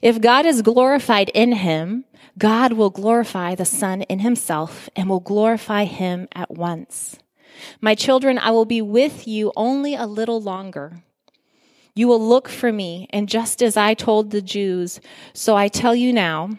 If 0.02 0.20
God 0.20 0.46
is 0.46 0.62
glorified 0.62 1.28
in 1.30 1.52
him, 1.52 2.04
God 2.40 2.72
will 2.72 2.88
glorify 2.88 3.54
the 3.54 3.66
Son 3.66 4.00
in 4.02 4.20
himself 4.20 4.88
and 4.96 5.10
will 5.10 5.20
glorify 5.20 5.84
him 5.84 6.26
at 6.32 6.50
once. 6.50 7.18
My 7.82 7.94
children, 7.94 8.38
I 8.38 8.50
will 8.50 8.64
be 8.64 8.80
with 8.80 9.28
you 9.28 9.52
only 9.56 9.94
a 9.94 10.06
little 10.06 10.40
longer. 10.40 11.02
You 11.94 12.08
will 12.08 12.26
look 12.26 12.48
for 12.48 12.72
me, 12.72 13.08
and 13.10 13.28
just 13.28 13.62
as 13.62 13.76
I 13.76 13.92
told 13.92 14.30
the 14.30 14.40
Jews, 14.40 15.00
so 15.34 15.54
I 15.54 15.68
tell 15.68 15.94
you 15.94 16.14
now, 16.14 16.56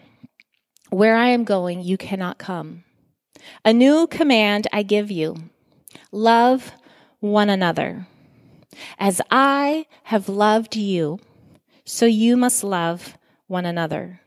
where 0.90 1.16
I 1.16 1.30
am 1.30 1.42
going, 1.42 1.82
you 1.82 1.96
cannot 1.96 2.38
come. 2.38 2.84
A 3.64 3.72
new 3.72 4.06
command 4.06 4.68
I 4.72 4.84
give 4.84 5.10
you 5.10 5.34
love 6.12 6.70
one 7.18 7.50
another. 7.50 8.06
As 9.00 9.20
I 9.32 9.86
have 10.04 10.28
loved 10.28 10.76
you, 10.76 11.18
so 11.84 12.06
you 12.06 12.36
must 12.36 12.62
love 12.62 13.18
one 13.48 13.66
another. 13.66 14.21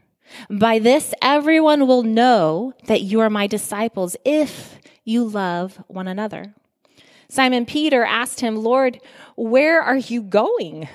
By 0.50 0.80
this, 0.80 1.14
everyone 1.22 1.88
will 1.88 2.04
know 2.04 2.74
that 2.88 3.02
you 3.02 3.20
are 3.20 3.30
my 3.30 3.48
disciples 3.48 4.16
if 4.26 4.80
you 5.04 5.24
love 5.24 5.82
one 5.88 6.08
another. 6.08 6.54
Simon 7.30 7.66
Peter 7.66 8.04
asked 8.04 8.40
him, 8.40 8.56
Lord, 8.56 9.00
where 9.36 9.82
are 9.82 9.98
you 9.98 10.22
going? 10.22 10.88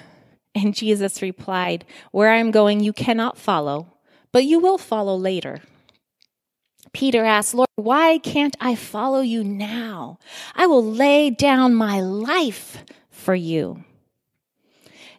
And 0.55 0.75
Jesus 0.75 1.23
replied, 1.23 1.85
Where 2.11 2.31
I 2.31 2.37
am 2.37 2.51
going, 2.51 2.81
you 2.81 2.93
cannot 2.93 3.39
follow, 3.39 3.87
but 4.33 4.45
you 4.45 4.59
will 4.59 4.79
follow 4.79 5.17
later. 5.17 5.61
Peter 6.93 7.25
asked, 7.25 7.55
Lord, 7.55 7.69
why 7.77 8.19
can't 8.19 8.57
I 8.61 8.75
follow 8.75 9.21
you 9.21 9.45
now? 9.45 10.19
I 10.55 10.67
will 10.67 10.85
lay 10.85 11.31
down 11.31 11.75
my 11.75 12.01
life 12.01 12.85
for 13.11 13.35
you. 13.35 13.85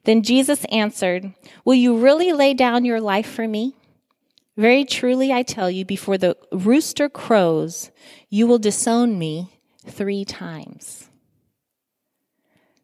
Then 0.03 0.23
Jesus 0.23 0.65
answered, 0.65 1.33
Will 1.63 1.75
you 1.75 1.97
really 1.97 2.33
lay 2.33 2.53
down 2.53 2.83
your 2.83 2.99
life 2.99 3.29
for 3.29 3.47
me? 3.47 3.75
Very 4.61 4.85
truly, 4.85 5.33
I 5.33 5.41
tell 5.41 5.71
you, 5.71 5.85
before 5.85 6.19
the 6.19 6.37
rooster 6.51 7.09
crows, 7.09 7.89
you 8.29 8.45
will 8.45 8.59
disown 8.59 9.17
me 9.17 9.49
three 9.87 10.23
times. 10.23 11.09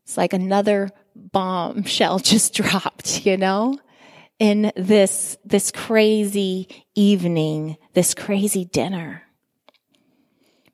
It's 0.02 0.18
like 0.18 0.34
another 0.34 0.90
bombshell 1.16 2.18
just 2.34 2.56
dropped, 2.56 3.28
you 3.28 3.38
know, 3.38 3.78
in 4.40 4.72
this, 4.76 5.38
this 5.46 5.72
crazy 5.72 6.68
evening, 6.96 7.78
this 7.94 8.16
crazy 8.16 8.66
dinner. 8.66 9.22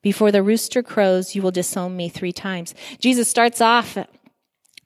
Before 0.00 0.32
the 0.32 0.42
rooster 0.42 0.82
crows, 0.82 1.34
you 1.34 1.42
will 1.42 1.50
disown 1.50 1.98
me 1.98 2.08
three 2.08 2.32
times. 2.32 2.74
Jesus 2.98 3.28
starts 3.28 3.60
off 3.60 3.98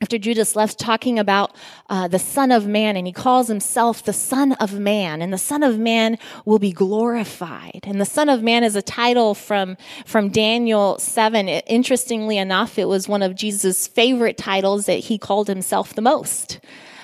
after 0.01 0.17
Judas 0.17 0.55
left 0.55 0.79
talking 0.79 1.19
about 1.19 1.55
uh, 1.89 2.07
the 2.07 2.21
Son 2.21 2.53
of 2.53 2.67
Man, 2.67 2.97
and 2.97 3.07
he 3.07 3.13
calls 3.13 3.49
himself 3.49 4.03
the 4.03 4.13
Son 4.13 4.53
of 4.53 4.79
Man, 4.79 5.21
and 5.21 5.33
the 5.33 5.39
Son 5.39 5.63
of 5.63 5.79
Man 5.79 6.19
will 6.45 6.61
be 6.61 6.73
glorified. 6.73 7.81
And 7.83 8.01
the 8.01 8.05
Son 8.05 8.29
of 8.29 8.43
Man 8.43 8.63
is 8.63 8.77
a 8.77 8.83
title 8.83 9.35
from, 9.35 9.77
from 10.07 10.29
Daniel 10.29 10.99
7. 10.99 11.49
It, 11.49 11.65
interestingly 11.67 12.39
enough, 12.39 12.79
it 12.79 12.87
was 12.87 13.09
one 13.09 13.23
of 13.23 13.35
Jesus' 13.35 13.89
favorite 13.89 14.37
titles 14.37 14.87
that 14.87 15.01
he 15.01 15.19
called 15.19 15.49
himself 15.49 15.95
the 15.95 16.03
most. 16.03 16.61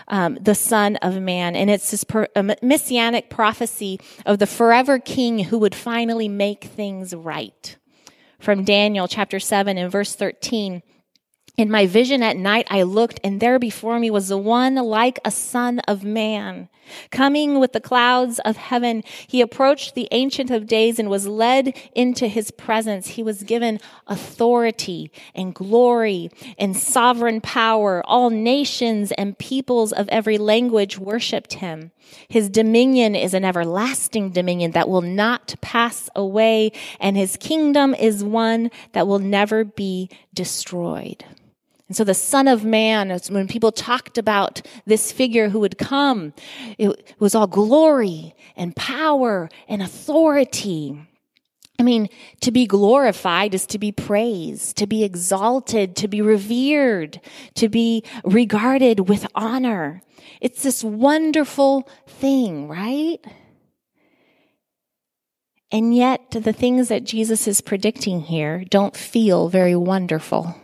Um, 0.06 0.34
the 0.34 0.54
Son 0.54 0.96
of 0.96 1.20
Man. 1.20 1.56
And 1.56 1.70
it's 1.70 1.90
this 1.90 2.04
per, 2.04 2.28
messianic 2.62 3.30
prophecy 3.30 3.98
of 4.26 4.38
the 4.38 4.46
forever 4.46 4.98
king 4.98 5.38
who 5.38 5.58
would 5.58 5.74
finally 5.74 6.28
make 6.28 6.64
things 6.64 7.14
right. 7.14 7.76
From 8.38 8.64
Daniel 8.64 9.08
chapter 9.08 9.40
7 9.40 9.78
and 9.78 9.90
verse 9.90 10.14
13. 10.14 10.82
In 11.56 11.70
my 11.70 11.86
vision 11.86 12.20
at 12.20 12.36
night, 12.36 12.66
I 12.68 12.82
looked, 12.82 13.20
and 13.22 13.38
there 13.38 13.60
before 13.60 14.00
me 14.00 14.10
was 14.10 14.26
the 14.26 14.36
one 14.36 14.74
like 14.74 15.20
a 15.24 15.30
son 15.30 15.78
of 15.80 16.02
man. 16.02 16.68
Coming 17.12 17.60
with 17.60 17.72
the 17.72 17.80
clouds 17.80 18.40
of 18.40 18.56
heaven, 18.56 19.04
he 19.28 19.40
approached 19.40 19.94
the 19.94 20.08
Ancient 20.10 20.50
of 20.50 20.66
Days 20.66 20.98
and 20.98 21.08
was 21.08 21.28
led 21.28 21.78
into 21.94 22.26
his 22.26 22.50
presence. 22.50 23.10
He 23.10 23.22
was 23.22 23.44
given 23.44 23.78
authority 24.08 25.12
and 25.32 25.54
glory 25.54 26.28
and 26.58 26.76
sovereign 26.76 27.40
power. 27.40 28.02
All 28.04 28.30
nations 28.30 29.12
and 29.12 29.38
peoples 29.38 29.92
of 29.92 30.08
every 30.08 30.38
language 30.38 30.98
worshiped 30.98 31.54
him. 31.54 31.92
His 32.26 32.48
dominion 32.48 33.14
is 33.14 33.32
an 33.32 33.44
everlasting 33.44 34.30
dominion 34.30 34.72
that 34.72 34.88
will 34.88 35.02
not 35.02 35.54
pass 35.60 36.10
away, 36.16 36.72
and 36.98 37.16
his 37.16 37.36
kingdom 37.36 37.94
is 37.94 38.24
one 38.24 38.72
that 38.90 39.06
will 39.06 39.20
never 39.20 39.62
be 39.62 40.10
destroyed. 40.34 41.24
And 41.88 41.96
so 41.96 42.02
the 42.02 42.14
Son 42.14 42.48
of 42.48 42.64
Man, 42.64 43.10
when 43.28 43.46
people 43.46 43.70
talked 43.70 44.16
about 44.16 44.62
this 44.86 45.12
figure 45.12 45.50
who 45.50 45.60
would 45.60 45.76
come, 45.76 46.32
it 46.78 47.14
was 47.18 47.34
all 47.34 47.46
glory 47.46 48.34
and 48.56 48.74
power 48.74 49.50
and 49.68 49.82
authority. 49.82 50.98
I 51.78 51.82
mean, 51.82 52.08
to 52.40 52.50
be 52.50 52.66
glorified 52.66 53.52
is 53.52 53.66
to 53.66 53.78
be 53.78 53.92
praised, 53.92 54.76
to 54.78 54.86
be 54.86 55.04
exalted, 55.04 55.96
to 55.96 56.08
be 56.08 56.22
revered, 56.22 57.20
to 57.56 57.68
be 57.68 58.02
regarded 58.24 59.08
with 59.08 59.26
honor. 59.34 60.00
It's 60.40 60.62
this 60.62 60.82
wonderful 60.82 61.88
thing, 62.06 62.68
right? 62.68 63.18
And 65.70 65.94
yet, 65.94 66.30
the 66.30 66.52
things 66.52 66.88
that 66.88 67.04
Jesus 67.04 67.48
is 67.48 67.60
predicting 67.60 68.20
here 68.20 68.64
don't 68.70 68.96
feel 68.96 69.48
very 69.48 69.74
wonderful 69.74 70.54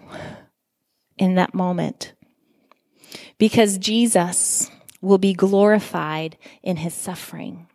in 1.21 1.37
that 1.37 1.55
moment. 1.55 2.15
Because 3.39 3.79
Jesus 3.79 4.71
will 5.01 5.19
be 5.19 5.35
glorified 5.35 6.37
in 6.63 6.79
his 6.79 6.95
suffering. 6.95 7.69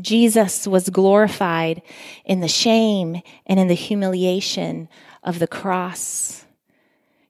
Jesus 0.00 0.66
was 0.66 0.90
glorified 0.90 1.82
in 2.24 2.40
the 2.40 2.48
shame 2.48 3.22
and 3.46 3.58
in 3.58 3.68
the 3.68 3.74
humiliation 3.74 4.88
of 5.22 5.38
the 5.38 5.46
cross. 5.46 6.44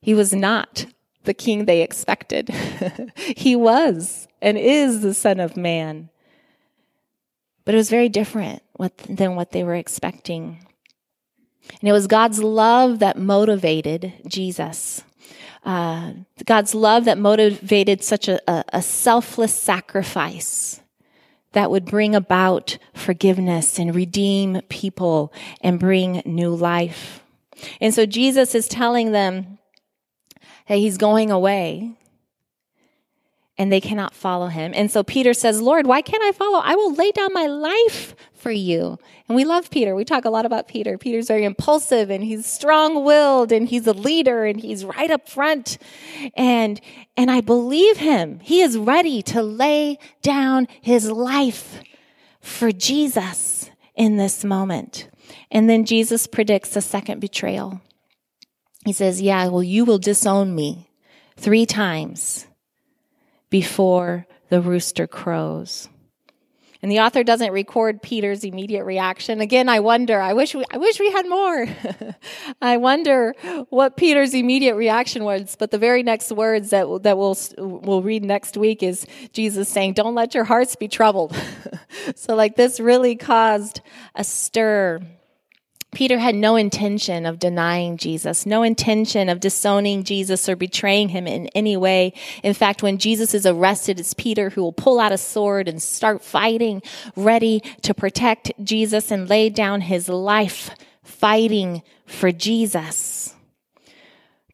He 0.01 0.13
was 0.13 0.33
not 0.33 0.87
the 1.25 1.35
king 1.35 1.65
they 1.65 1.83
expected. 1.83 2.49
he 3.37 3.55
was 3.55 4.27
and 4.43 4.59
is 4.59 5.01
the 5.01 5.15
Son 5.15 5.41
of 5.41 5.57
Man. 5.57 6.11
But 7.65 7.75
it 7.75 7.79
was 7.79 7.91
very 7.91 8.09
different 8.09 8.63
than 9.09 9.37
what 9.37 9.53
they 9.53 9.63
were 9.63 9.75
expecting. 9.75 10.67
And 11.81 11.89
it 11.89 11.93
was 11.93 12.07
God's 12.07 12.43
love 12.43 12.99
that 12.99 13.19
motivated 13.19 14.13
Jesus 14.27 15.03
uh, 15.65 16.13
God's 16.45 16.75
love 16.75 17.07
that 17.07 17.19
motivated 17.19 18.03
such 18.03 18.29
a, 18.29 18.41
a, 18.51 18.65
a 18.75 18.83
selfless 18.83 19.55
sacrifice 19.55 20.81
that 21.53 21.71
would 21.71 21.85
bring 21.85 22.15
about 22.15 22.79
forgiveness 22.93 23.79
and 23.79 23.95
redeem 23.95 24.61
people 24.69 25.33
and 25.61 25.79
bring 25.81 26.23
new 26.27 26.55
life. 26.55 27.23
And 27.81 27.95
so 27.95 28.05
Jesus 28.07 28.55
is 28.55 28.69
telling 28.69 29.13
them 29.13 29.59
that 30.69 30.77
he's 30.77 30.99
going 30.99 31.31
away 31.31 31.93
and 33.57 33.73
they 33.73 33.81
cannot 33.81 34.15
follow 34.15 34.49
him. 34.49 34.73
And 34.75 34.91
so 34.91 35.03
Peter 35.05 35.33
says, 35.33 35.63
Lord, 35.63 35.87
why 35.87 36.03
can't 36.03 36.25
I 36.25 36.33
follow? 36.33 36.59
I 36.59 36.75
will 36.75 36.93
lay 36.93 37.13
down 37.13 37.33
my 37.33 37.47
life 37.47 38.17
for 38.45 38.51
you. 38.53 38.99
And 39.27 39.37
we 39.37 39.45
love 39.45 39.71
Peter. 39.71 39.95
We 39.95 40.05
talk 40.05 40.27
a 40.27 40.31
lot 40.31 40.45
about 40.45 40.69
Peter. 40.69 40.99
Peter's 40.99 41.29
very 41.29 41.45
impulsive 41.45 42.11
and 42.11 42.23
he's 42.23 42.45
strong 42.45 43.03
willed 43.05 43.53
and 43.53 43.67
he's 43.67 43.87
a 43.87 43.95
leader 43.95 44.45
and 44.45 44.61
he's 44.61 44.85
right 44.85 45.11
up 45.11 45.29
front. 45.29 45.79
And, 46.37 46.79
and 47.17 47.31
I 47.31 47.41
believe 47.41 47.97
him. 47.97 48.41
He 48.41 48.61
is 48.61 48.77
ready 48.77 49.23
to 49.23 49.43
lay 49.43 49.99
down 50.21 50.69
his 50.83 51.11
life 51.11 51.81
for 52.43 52.71
Jesus 52.71 53.71
in 53.95 54.19
this 54.19 54.45
moment. 54.45 55.09
And 55.51 55.71
then 55.71 55.87
Jesus 55.87 56.27
predicts 56.27 56.77
a 56.77 56.83
second 56.83 57.21
betrayal. 57.21 57.81
He 58.85 58.93
says, 58.93 59.23
yeah, 59.23 59.49
well, 59.49 59.63
you 59.63 59.87
will 59.87 59.99
disown 59.99 60.55
me 60.55 60.91
three 61.37 61.65
times. 61.65 62.47
before 63.55 64.27
the 64.51 64.61
rooster 64.61 65.07
crows. 65.07 65.89
And 66.85 66.93
the 66.93 67.01
author 67.01 67.25
doesn't 67.25 67.51
record 67.51 68.03
Peter's 68.03 68.45
immediate 68.45 68.85
reaction. 68.85 69.41
Again, 69.41 69.71
I 69.71 69.81
wonder, 69.81 70.21
I 70.21 70.35
wish 70.35 70.55
we, 70.55 70.67
I 70.71 70.77
wish 70.77 71.01
we 71.01 71.11
had 71.11 71.27
more. 71.27 71.67
I 72.61 72.77
wonder 72.77 73.35
what 73.71 73.97
Peter's 73.97 74.35
immediate 74.35 74.75
reaction 74.75 75.25
was, 75.25 75.57
but 75.59 75.71
the 75.71 75.79
very 75.79 76.03
next 76.03 76.31
words 76.31 76.69
that, 76.69 76.85
that 77.05 77.17
we'll, 77.17 77.39
we'll 77.57 78.03
read 78.03 78.23
next 78.23 78.59
week 78.59 78.83
is 78.83 79.07
Jesus 79.33 79.67
saying, 79.71 79.95
don't 79.95 80.15
let 80.15 80.35
your 80.35 80.45
hearts 80.45 80.77
be 80.77 80.87
troubled. 80.87 81.35
so 82.17 82.35
like 82.35 82.55
this 82.55 82.79
really 82.79 83.17
caused 83.17 83.81
a 84.15 84.23
stir 84.23 85.01
Peter 85.95 86.19
had 86.19 86.35
no 86.35 86.57
intention 86.57 87.25
of 87.25 87.39
denying 87.39 87.97
Jesus, 87.97 88.45
no 88.45 88.63
intention 88.63 89.29
of 89.29 89.41
disowning 89.41 90.05
Jesus 90.05 90.49
or 90.49 90.57
betraying 90.57 91.09
him 91.09 91.27
in 91.27 91.49
any 91.49 91.77
way. 91.77 92.13
In 92.43 92.55
fact, 92.55 92.83
when 92.83 92.99
Jesus 92.99 93.35
is 93.35 93.47
arrested, 93.47 93.99
it's 93.99 94.15
Peter 94.15 94.51
who 94.51 94.63
will 94.63 94.73
pull 94.73 95.01
out 95.01 95.13
a 95.13 95.19
sword 95.19 95.69
and 95.69 95.83
start 95.83 96.23
fighting, 96.23 96.83
ready 97.17 97.61
to 97.83 97.95
protect 97.95 98.53
Jesus 98.63 99.11
and 99.11 99.29
lay 99.29 99.49
down 99.49 99.81
his 99.81 100.09
life 100.09 100.71
fighting 101.03 101.83
for 102.07 102.31
Jesus. 102.31 103.35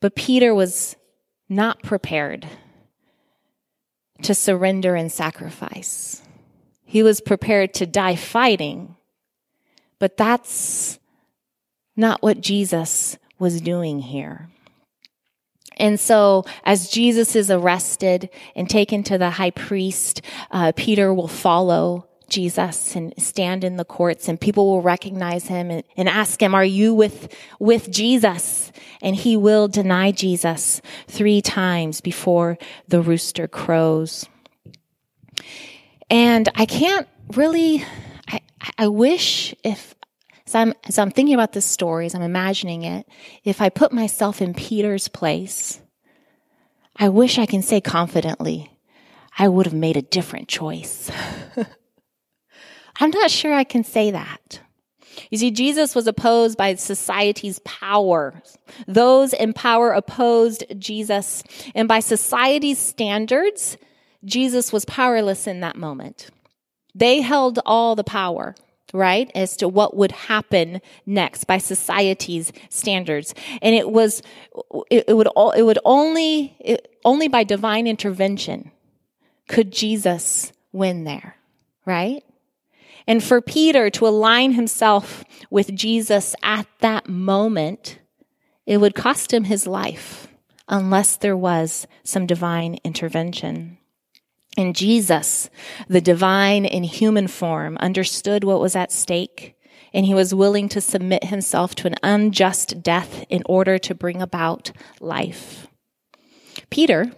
But 0.01 0.15
Peter 0.15 0.55
was 0.55 0.97
not 1.49 1.83
prepared 1.83 2.47
to 4.23 4.35
surrender 4.35 4.95
and 4.95 5.11
sacrifice. 5.11 6.23
He 6.85 7.03
was 7.03 7.21
prepared 7.21 7.75
to 7.75 7.87
die 7.87 8.17
fighting, 8.17 8.97
but 9.99 10.17
that's 10.17 11.00
not 12.01 12.23
what 12.23 12.41
Jesus 12.41 13.19
was 13.39 13.61
doing 13.61 14.01
here. 14.01 14.49
And 15.77 15.99
so, 15.99 16.45
as 16.65 16.91
Jesus 16.91 17.35
is 17.35 17.51
arrested 17.51 18.29
and 18.55 18.69
taken 18.69 19.03
to 19.05 19.17
the 19.17 19.31
high 19.31 19.51
priest, 19.51 20.21
uh, 20.51 20.73
Peter 20.77 21.15
will 21.15 21.29
follow 21.29 22.07
Jesus 22.29 22.95
and 22.95 23.15
stand 23.19 23.65
in 23.65 23.77
the 23.77 23.85
courts, 23.85 24.29
and 24.29 24.41
people 24.41 24.67
will 24.67 24.83
recognize 24.83 25.47
him 25.47 25.71
and, 25.71 25.83
and 25.97 26.09
ask 26.09 26.41
him, 26.41 26.55
"Are 26.55 26.65
you 26.65 26.95
with 26.95 27.35
with 27.59 27.91
Jesus?" 27.91 28.73
And 29.01 29.17
he 29.17 29.37
will 29.37 29.69
deny 29.69 30.13
Jesus 30.13 30.83
three 31.09 31.41
times 31.41 32.01
before 32.01 32.59
the 32.87 33.01
rooster 33.01 33.49
crows. 33.49 34.27
And 36.11 36.49
I 36.55 36.67
can't 36.67 37.09
really. 37.35 37.85
I, 38.29 38.41
I 38.77 38.89
wish 38.89 39.55
if 39.65 39.95
as 40.51 40.55
I'm, 40.57 40.75
as 40.89 40.99
I'm 40.99 41.13
thinking 41.13 41.35
about 41.35 41.53
this 41.53 41.65
story, 41.65 42.07
as 42.07 42.15
I'm 42.17 42.23
imagining 42.23 42.83
it, 42.83 43.07
if 43.45 43.61
I 43.61 43.69
put 43.69 43.93
myself 43.93 44.43
in 44.43 44.53
Peter's 44.53 45.07
place, 45.07 45.81
I 46.97 47.09
wish 47.09 47.39
I 47.39 47.47
can 47.47 47.63
say 47.63 47.81
confidently, 47.81 48.77
I 49.39 49.47
would 49.47 49.67
have 49.67 49.75
made 49.75 49.97
a 49.97 50.03
different 50.03 50.49
choice. 50.49 51.09
I'm 53.01 53.11
not 53.11 53.31
sure 53.31 53.55
I 53.55 53.63
can 53.63 53.85
say 53.85 54.11
that. 54.11 54.61
You 55.31 55.39
see, 55.39 55.53
Jesus 55.53 55.95
was 55.95 56.09
opposed 56.09 56.59
by 56.59 56.75
society's 56.75 57.61
power. 57.61 58.43
Those 58.89 59.33
in 59.33 59.53
power 59.53 59.93
opposed 59.93 60.65
Jesus. 60.79 61.45
And 61.77 61.87
by 61.87 62.01
society's 62.01 62.81
standards, 62.81 63.77
Jesus 64.25 64.73
was 64.73 64.85
powerless 64.85 65.47
in 65.47 65.61
that 65.61 65.77
moment. 65.77 66.29
They 66.93 67.21
held 67.21 67.61
all 67.65 67.95
the 67.95 68.03
power 68.03 68.57
right? 68.93 69.31
As 69.35 69.57
to 69.59 69.69
what 69.69 69.97
would 69.97 70.13
happen 70.13 70.81
next 71.07 71.45
by 71.45 71.59
society's 71.59 72.53
standards. 72.69 73.35
And 73.63 73.75
it 73.75 73.91
was, 73.91 74.23
it, 74.91 75.05
it 75.09 75.15
would, 75.15 75.29
it 75.57 75.63
would 75.63 75.79
only, 75.85 76.57
it, 76.61 76.99
only 77.05 77.29
by 77.29 77.45
divine 77.45 77.87
intervention 77.87 78.71
could 79.49 79.73
Jesus 79.73 80.53
win 80.73 81.05
there, 81.05 81.37
right? 81.85 82.23
And 83.07 83.25
for 83.25 83.41
Peter 83.41 83.91
to 83.91 84.07
align 84.07 84.53
himself 84.53 85.25
with 85.51 85.75
Jesus 85.75 86.37
at 86.43 86.67
that 86.81 87.09
moment, 87.09 87.99
it 88.67 88.77
would 88.77 88.95
cost 88.95 89.33
him 89.35 89.45
his 89.45 89.67
life 89.67 90.29
unless 90.69 91.17
there 91.17 91.37
was 91.37 91.89
some 92.05 92.27
divine 92.27 92.79
intervention. 92.85 93.79
And 94.57 94.75
Jesus, 94.75 95.49
the 95.89 96.01
divine 96.01 96.65
in 96.65 96.83
human 96.85 97.29
form, 97.29 97.77
understood 97.79 98.45
what 98.45 98.61
was 98.61 98.75
at 98.75 98.93
stake, 98.93 99.55
and 99.93 100.07
he 100.07 100.15
was 100.15 100.35
willing 100.35 100.69
to 100.71 100.81
submit 100.81 101.25
himself 101.25 101.75
to 101.77 101.87
an 101.87 101.95
unjust 102.03 102.83
death 102.83 103.25
in 103.29 103.43
order 103.47 103.79
to 103.79 103.95
bring 103.95 104.21
about 104.21 104.73
life. 105.01 105.69
Peter, 106.69 107.13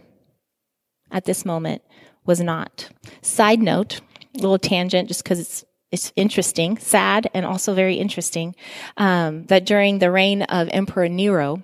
at 1.10 1.24
this 1.24 1.44
moment, 1.44 1.82
was 2.24 2.40
not. 2.40 2.90
Side 3.22 3.60
note, 3.60 4.00
little 4.34 4.58
tangent 4.58 5.08
just 5.08 5.24
because 5.24 5.40
it's 5.40 5.64
it's 5.90 6.10
interesting, 6.16 6.78
sad, 6.78 7.28
and 7.34 7.44
also 7.44 7.74
very 7.74 7.96
interesting 7.96 8.56
um, 8.96 9.44
that 9.46 9.66
during 9.66 9.98
the 9.98 10.10
reign 10.10 10.40
of 10.44 10.70
Emperor 10.72 11.06
Nero, 11.06 11.62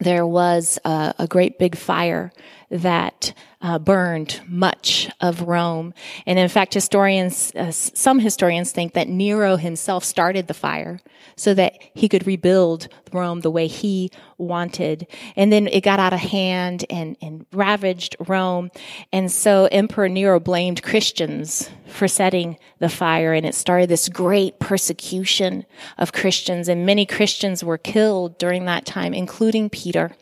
there 0.00 0.26
was 0.26 0.78
a, 0.86 1.14
a 1.18 1.26
great 1.26 1.58
big 1.58 1.76
fire 1.76 2.32
that 2.70 3.34
uh, 3.62 3.78
burned 3.78 4.40
much 4.48 5.08
of 5.20 5.42
Rome. 5.42 5.94
And 6.26 6.38
in 6.38 6.48
fact, 6.48 6.74
historians, 6.74 7.52
uh, 7.54 7.70
some 7.70 8.18
historians 8.18 8.72
think 8.72 8.92
that 8.94 9.08
Nero 9.08 9.56
himself 9.56 10.04
started 10.04 10.48
the 10.48 10.54
fire 10.54 11.00
so 11.36 11.54
that 11.54 11.74
he 11.94 12.08
could 12.08 12.26
rebuild 12.26 12.88
Rome 13.12 13.40
the 13.40 13.50
way 13.50 13.68
he 13.68 14.10
wanted. 14.36 15.06
And 15.36 15.52
then 15.52 15.68
it 15.68 15.82
got 15.82 16.00
out 16.00 16.12
of 16.12 16.18
hand 16.18 16.84
and, 16.90 17.16
and 17.22 17.46
ravaged 17.52 18.16
Rome. 18.26 18.70
And 19.12 19.30
so 19.30 19.68
Emperor 19.70 20.08
Nero 20.08 20.40
blamed 20.40 20.82
Christians 20.82 21.70
for 21.86 22.08
setting 22.08 22.58
the 22.80 22.88
fire. 22.88 23.32
And 23.32 23.46
it 23.46 23.54
started 23.54 23.88
this 23.88 24.08
great 24.08 24.58
persecution 24.58 25.64
of 25.98 26.12
Christians. 26.12 26.68
And 26.68 26.84
many 26.84 27.06
Christians 27.06 27.62
were 27.62 27.78
killed 27.78 28.38
during 28.38 28.64
that 28.64 28.84
time, 28.84 29.14
including 29.14 29.70
Peter. 29.70 30.16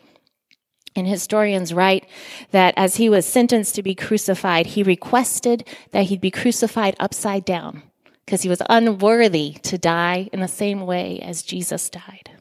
And 0.95 1.07
historians 1.07 1.73
write 1.73 2.05
that 2.51 2.73
as 2.75 2.97
he 2.97 3.09
was 3.09 3.25
sentenced 3.25 3.75
to 3.75 3.83
be 3.83 3.95
crucified, 3.95 4.67
he 4.67 4.83
requested 4.83 5.67
that 5.91 6.05
he'd 6.05 6.21
be 6.21 6.31
crucified 6.31 6.95
upside 6.99 7.45
down 7.45 7.83
because 8.25 8.41
he 8.41 8.49
was 8.49 8.61
unworthy 8.69 9.53
to 9.63 9.77
die 9.77 10.29
in 10.33 10.41
the 10.41 10.47
same 10.47 10.81
way 10.81 11.19
as 11.19 11.43
Jesus 11.43 11.89
died. 11.89 12.31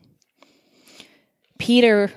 Peter 1.58 2.12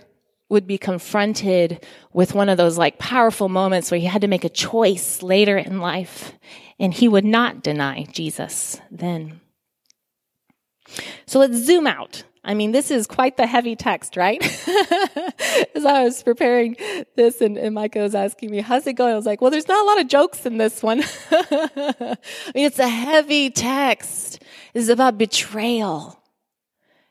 would 0.50 0.66
be 0.68 0.78
confronted 0.78 1.86
with 2.14 2.34
one 2.34 2.50
of 2.50 2.58
those 2.58 2.78
like 2.78 2.98
powerful 3.00 3.50
moments 3.50 3.90
where 3.90 4.00
he 4.00 4.06
had 4.06 4.22
to 4.22 4.28
make 4.28 4.44
a 4.44 4.50
choice 4.50 5.22
later 5.22 5.58
in 5.58 5.80
life, 5.80 6.34
and 6.80 6.94
he 6.94 7.08
would 7.08 7.26
not 7.26 7.64
deny 7.64 8.06
Jesus 8.12 8.80
then. 8.92 9.42
So 11.26 11.40
let's 11.40 11.58
zoom 11.58 11.88
out 11.88 12.24
I 12.46 12.54
mean, 12.56 12.74
this 12.74 12.92
is 12.92 13.08
quite 13.08 13.38
the 13.38 13.48
heavy 13.48 13.76
text, 13.76 14.18
right? 14.18 14.44
As 15.76 15.86
I 15.86 16.04
was 16.04 16.22
preparing 16.22 16.76
this 17.16 17.40
and, 17.40 17.58
and 17.58 17.74
Micah 17.74 18.00
was 18.00 18.16
asking 18.16 18.52
me, 18.52 18.60
how's 18.60 18.86
it 18.86 18.94
going? 18.94 19.14
I 19.14 19.16
was 19.16 19.26
like, 19.26 19.42
well, 19.42 19.50
there's 19.50 19.68
not 19.68 19.82
a 19.82 19.88
lot 19.88 20.02
of 20.02 20.10
jokes 20.10 20.46
in 20.46 20.58
this 20.58 20.84
one. 20.84 21.04
I 21.32 22.18
mean, 22.54 22.66
it's 22.66 22.80
a 22.80 22.88
heavy 22.88 23.50
text. 23.50 24.44
It's 24.74 24.90
about 24.90 25.18
betrayal. 25.18 26.20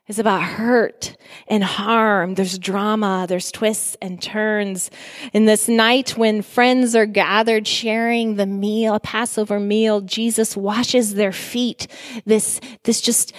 It's 0.06 0.18
about 0.18 0.42
hurt 0.42 1.16
and 1.48 1.64
harm. 1.64 2.34
There's 2.34 2.58
drama. 2.58 3.24
There's 3.26 3.50
twists 3.50 3.96
and 4.02 4.20
turns. 4.20 4.90
In 5.32 5.46
this 5.46 5.68
night 5.68 6.18
when 6.18 6.42
friends 6.42 6.94
are 6.94 7.06
gathered 7.06 7.66
sharing 7.66 8.34
the 8.34 8.44
meal, 8.44 8.94
a 8.94 9.00
Passover 9.00 9.58
meal, 9.58 10.02
Jesus 10.02 10.56
washes 10.56 11.14
their 11.14 11.32
feet. 11.32 11.86
This, 12.26 12.60
this 12.82 13.00
just, 13.00 13.32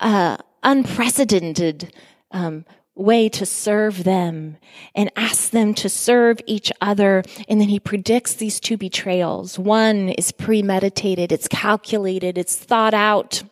uh, 0.00 0.38
unprecedented 0.64 1.94
um, 2.30 2.64
way 2.96 3.28
to 3.28 3.44
serve 3.44 4.04
them 4.04 4.56
and 4.94 5.10
ask 5.16 5.50
them 5.50 5.74
to 5.74 5.88
serve 5.88 6.40
each 6.46 6.70
other. 6.80 7.22
And 7.48 7.60
then 7.60 7.68
he 7.68 7.80
predicts 7.80 8.34
these 8.34 8.60
two 8.60 8.76
betrayals. 8.76 9.58
One 9.58 10.10
is 10.10 10.32
premeditated, 10.32 11.32
it's 11.32 11.48
calculated, 11.48 12.38
it's 12.38 12.56
thought 12.56 12.94
out. 12.94 13.42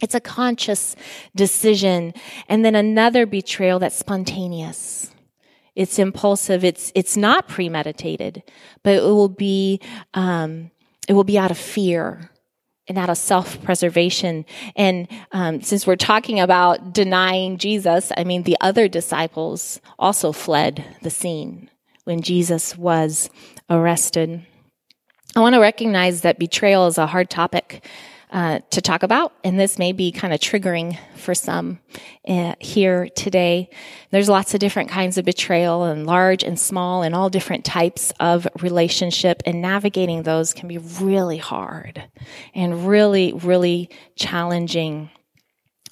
It's 0.00 0.14
a 0.14 0.20
conscious 0.20 0.94
decision. 1.34 2.14
And 2.48 2.64
then 2.64 2.76
another 2.76 3.26
betrayal 3.26 3.80
that's 3.80 3.96
spontaneous. 3.96 5.10
It's 5.74 5.98
impulsive. 5.98 6.64
It's, 6.64 6.92
it's 6.94 7.16
not 7.16 7.48
premeditated, 7.48 8.44
but 8.84 8.94
it 8.94 9.02
will 9.02 9.28
be, 9.28 9.80
um, 10.14 10.70
it 11.08 11.14
will 11.14 11.24
be 11.24 11.38
out 11.38 11.50
of 11.50 11.58
fear 11.58 12.30
and 12.88 12.98
out 12.98 13.10
of 13.10 13.18
self-preservation. 13.18 14.44
And 14.76 15.08
um, 15.32 15.60
since 15.60 15.86
we're 15.86 15.96
talking 15.96 16.40
about 16.40 16.92
denying 16.92 17.58
Jesus, 17.58 18.10
I 18.16 18.24
mean, 18.24 18.42
the 18.44 18.56
other 18.60 18.88
disciples 18.88 19.80
also 19.98 20.32
fled 20.32 20.84
the 21.02 21.10
scene 21.10 21.70
when 22.04 22.22
Jesus 22.22 22.76
was 22.76 23.30
arrested. 23.68 24.44
I 25.36 25.40
want 25.40 25.54
to 25.54 25.60
recognize 25.60 26.22
that 26.22 26.38
betrayal 26.38 26.86
is 26.86 26.98
a 26.98 27.06
hard 27.06 27.28
topic 27.28 27.84
uh, 28.30 28.60
to 28.70 28.80
talk 28.80 29.02
about, 29.02 29.32
and 29.42 29.58
this 29.58 29.78
may 29.78 29.92
be 29.92 30.12
kind 30.12 30.34
of 30.34 30.40
triggering 30.40 30.98
for 31.16 31.34
some 31.34 31.80
uh, 32.26 32.54
here 32.60 33.08
today. 33.10 33.70
There's 34.10 34.28
lots 34.28 34.54
of 34.54 34.60
different 34.60 34.90
kinds 34.90 35.18
of 35.18 35.24
betrayal, 35.24 35.84
and 35.84 36.06
large 36.06 36.42
and 36.42 36.58
small, 36.58 37.02
and 37.02 37.14
all 37.14 37.30
different 37.30 37.64
types 37.64 38.12
of 38.20 38.46
relationship, 38.60 39.42
and 39.46 39.62
navigating 39.62 40.22
those 40.22 40.52
can 40.52 40.68
be 40.68 40.78
really 40.78 41.38
hard 41.38 42.04
and 42.54 42.86
really, 42.86 43.32
really 43.32 43.90
challenging. 44.14 45.10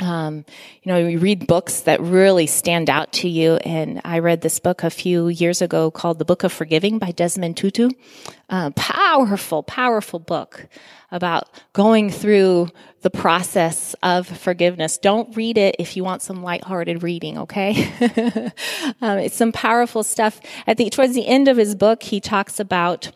Um, 0.00 0.44
you 0.82 0.92
know, 0.92 0.98
you 0.98 1.18
read 1.18 1.46
books 1.46 1.80
that 1.82 2.00
really 2.00 2.46
stand 2.46 2.90
out 2.90 3.12
to 3.14 3.28
you. 3.28 3.56
And 3.56 4.00
I 4.04 4.18
read 4.18 4.40
this 4.40 4.58
book 4.60 4.84
a 4.84 4.90
few 4.90 5.28
years 5.28 5.62
ago 5.62 5.90
called 5.90 6.18
The 6.18 6.24
Book 6.24 6.44
of 6.44 6.52
Forgiving 6.52 6.98
by 6.98 7.12
Desmond 7.12 7.56
Tutu. 7.56 7.90
Uh, 8.48 8.70
powerful, 8.76 9.62
powerful 9.62 10.18
book 10.18 10.68
about 11.10 11.48
going 11.72 12.10
through 12.10 12.68
the 13.02 13.10
process 13.10 13.94
of 14.02 14.26
forgiveness. 14.26 14.98
Don't 14.98 15.34
read 15.36 15.56
it 15.56 15.76
if 15.78 15.96
you 15.96 16.04
want 16.04 16.22
some 16.22 16.42
lighthearted 16.42 17.02
reading, 17.02 17.38
okay? 17.38 17.84
um, 19.00 19.18
it's 19.18 19.36
some 19.36 19.52
powerful 19.52 20.02
stuff. 20.02 20.40
At 20.66 20.76
the, 20.76 20.90
towards 20.90 21.14
the 21.14 21.26
end 21.26 21.48
of 21.48 21.56
his 21.56 21.74
book, 21.74 22.02
he 22.02 22.20
talks 22.20 22.58
about 22.60 23.10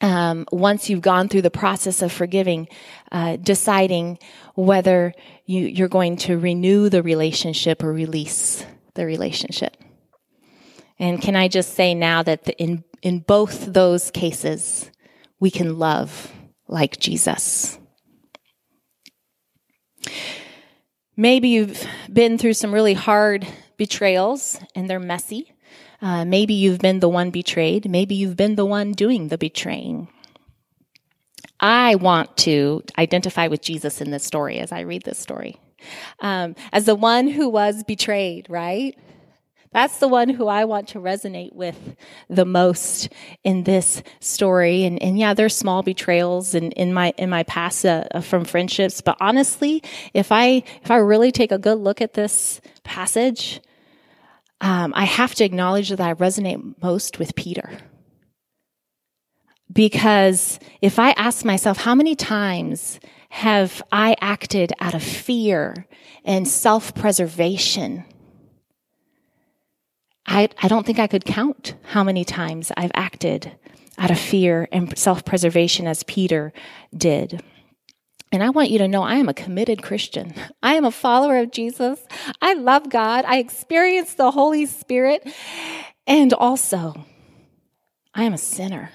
um, 0.00 0.46
once 0.52 0.88
you've 0.88 1.00
gone 1.00 1.28
through 1.28 1.42
the 1.42 1.50
process 1.50 2.02
of 2.02 2.12
forgiving, 2.12 2.68
uh, 3.10 3.36
deciding 3.36 4.18
whether 4.54 5.12
you, 5.44 5.66
you're 5.66 5.88
going 5.88 6.16
to 6.18 6.38
renew 6.38 6.88
the 6.88 7.02
relationship 7.02 7.82
or 7.82 7.92
release 7.92 8.64
the 8.94 9.06
relationship. 9.06 9.76
And 10.98 11.20
can 11.20 11.36
I 11.36 11.48
just 11.48 11.74
say 11.74 11.94
now 11.94 12.22
that 12.22 12.44
the, 12.44 12.56
in 12.60 12.84
in 13.02 13.20
both 13.20 13.72
those 13.72 14.10
cases, 14.10 14.90
we 15.40 15.50
can 15.50 15.78
love 15.78 16.32
like 16.66 16.98
Jesus. 16.98 17.78
Maybe 21.16 21.48
you've 21.48 21.86
been 22.12 22.38
through 22.38 22.54
some 22.54 22.72
really 22.72 22.94
hard 22.94 23.46
betrayals 23.76 24.60
and 24.74 24.88
they're 24.88 25.00
messy. 25.00 25.52
Uh, 26.00 26.24
maybe 26.24 26.54
you've 26.54 26.78
been 26.78 27.00
the 27.00 27.08
one 27.08 27.30
betrayed. 27.30 27.90
Maybe 27.90 28.14
you've 28.14 28.36
been 28.36 28.54
the 28.54 28.64
one 28.64 28.92
doing 28.92 29.28
the 29.28 29.38
betraying. 29.38 30.08
I 31.60 31.96
want 31.96 32.36
to 32.38 32.84
identify 32.96 33.48
with 33.48 33.62
Jesus 33.62 34.00
in 34.00 34.10
this 34.10 34.24
story 34.24 34.58
as 34.60 34.70
I 34.70 34.80
read 34.80 35.02
this 35.02 35.18
story. 35.18 35.60
Um, 36.20 36.54
as 36.72 36.84
the 36.84 36.94
one 36.94 37.28
who 37.28 37.48
was 37.48 37.82
betrayed, 37.82 38.46
right? 38.48 38.96
That's 39.72 39.98
the 39.98 40.08
one 40.08 40.30
who 40.30 40.46
I 40.46 40.64
want 40.64 40.88
to 40.88 40.98
resonate 40.98 41.52
with 41.52 41.96
the 42.28 42.46
most 42.46 43.10
in 43.44 43.64
this 43.64 44.02
story. 44.20 44.84
And, 44.84 45.02
and 45.02 45.18
yeah, 45.18 45.34
there's 45.34 45.54
small 45.54 45.82
betrayals 45.82 46.54
in, 46.54 46.72
in 46.72 46.94
my 46.94 47.12
in 47.18 47.28
my 47.28 47.42
past 47.42 47.84
uh, 47.84 48.20
from 48.22 48.44
friendships. 48.44 49.00
But 49.02 49.18
honestly, 49.20 49.82
if 50.14 50.32
I 50.32 50.62
if 50.82 50.90
I 50.90 50.96
really 50.96 51.32
take 51.32 51.52
a 51.52 51.58
good 51.58 51.78
look 51.78 52.00
at 52.00 52.14
this 52.14 52.60
passage, 52.82 53.60
um, 54.60 54.92
I 54.96 55.04
have 55.04 55.34
to 55.36 55.44
acknowledge 55.44 55.90
that 55.90 56.00
I 56.00 56.14
resonate 56.14 56.74
most 56.82 57.18
with 57.18 57.34
Peter. 57.34 57.78
Because 59.72 60.58
if 60.80 60.98
I 60.98 61.10
ask 61.12 61.44
myself, 61.44 61.78
how 61.78 61.94
many 61.94 62.16
times 62.16 62.98
have 63.28 63.82
I 63.92 64.16
acted 64.20 64.72
out 64.80 64.94
of 64.94 65.02
fear 65.02 65.86
and 66.24 66.48
self 66.48 66.94
preservation? 66.94 68.04
I, 70.26 70.48
I 70.60 70.68
don't 70.68 70.84
think 70.84 70.98
I 70.98 71.06
could 71.06 71.24
count 71.24 71.74
how 71.82 72.02
many 72.02 72.24
times 72.24 72.72
I've 72.76 72.90
acted 72.94 73.52
out 73.98 74.10
of 74.10 74.18
fear 74.18 74.68
and 74.72 74.96
self 74.96 75.24
preservation 75.24 75.86
as 75.86 76.02
Peter 76.04 76.52
did. 76.96 77.42
And 78.30 78.42
I 78.42 78.50
want 78.50 78.70
you 78.70 78.78
to 78.78 78.88
know 78.88 79.02
I 79.02 79.14
am 79.14 79.28
a 79.28 79.34
committed 79.34 79.82
Christian. 79.82 80.34
I 80.62 80.74
am 80.74 80.84
a 80.84 80.90
follower 80.90 81.38
of 81.38 81.50
Jesus. 81.50 82.04
I 82.42 82.54
love 82.54 82.90
God. 82.90 83.24
I 83.26 83.38
experience 83.38 84.14
the 84.14 84.30
Holy 84.30 84.66
Spirit. 84.66 85.26
And 86.06 86.32
also, 86.32 87.06
I 88.14 88.24
am 88.24 88.34
a 88.34 88.38
sinner. 88.38 88.90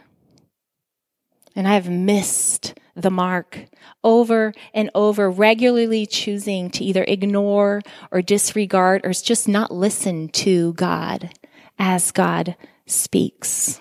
And 1.56 1.67
I 1.67 1.76
have 1.76 1.89
missed 1.89 2.78
the 2.96 3.12
mark 3.12 3.65
over 4.04 4.54
and 4.74 4.89
over, 4.93 5.30
regularly 5.30 6.06
choosing 6.06 6.69
to 6.72 6.84
either 6.84 7.04
ignore 7.08 7.82
or 8.12 8.22
disregard 8.22 9.02
or 9.04 9.13
just 9.13 9.48
not 9.48 9.72
listen 9.72 10.30
to 10.30 10.74
God 10.74 11.32
as 11.80 12.12
God 12.12 12.56
speaks. 12.86 13.80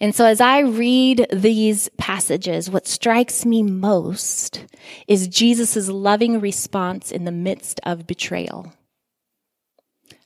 And 0.00 0.14
so 0.14 0.24
as 0.24 0.40
I 0.40 0.60
read 0.60 1.26
these 1.32 1.88
passages, 1.98 2.70
what 2.70 2.86
strikes 2.86 3.44
me 3.44 3.62
most 3.62 4.66
is 5.06 5.28
Jesus' 5.28 5.88
loving 5.88 6.40
response 6.40 7.10
in 7.10 7.24
the 7.24 7.32
midst 7.32 7.80
of 7.84 8.06
betrayal. 8.06 8.72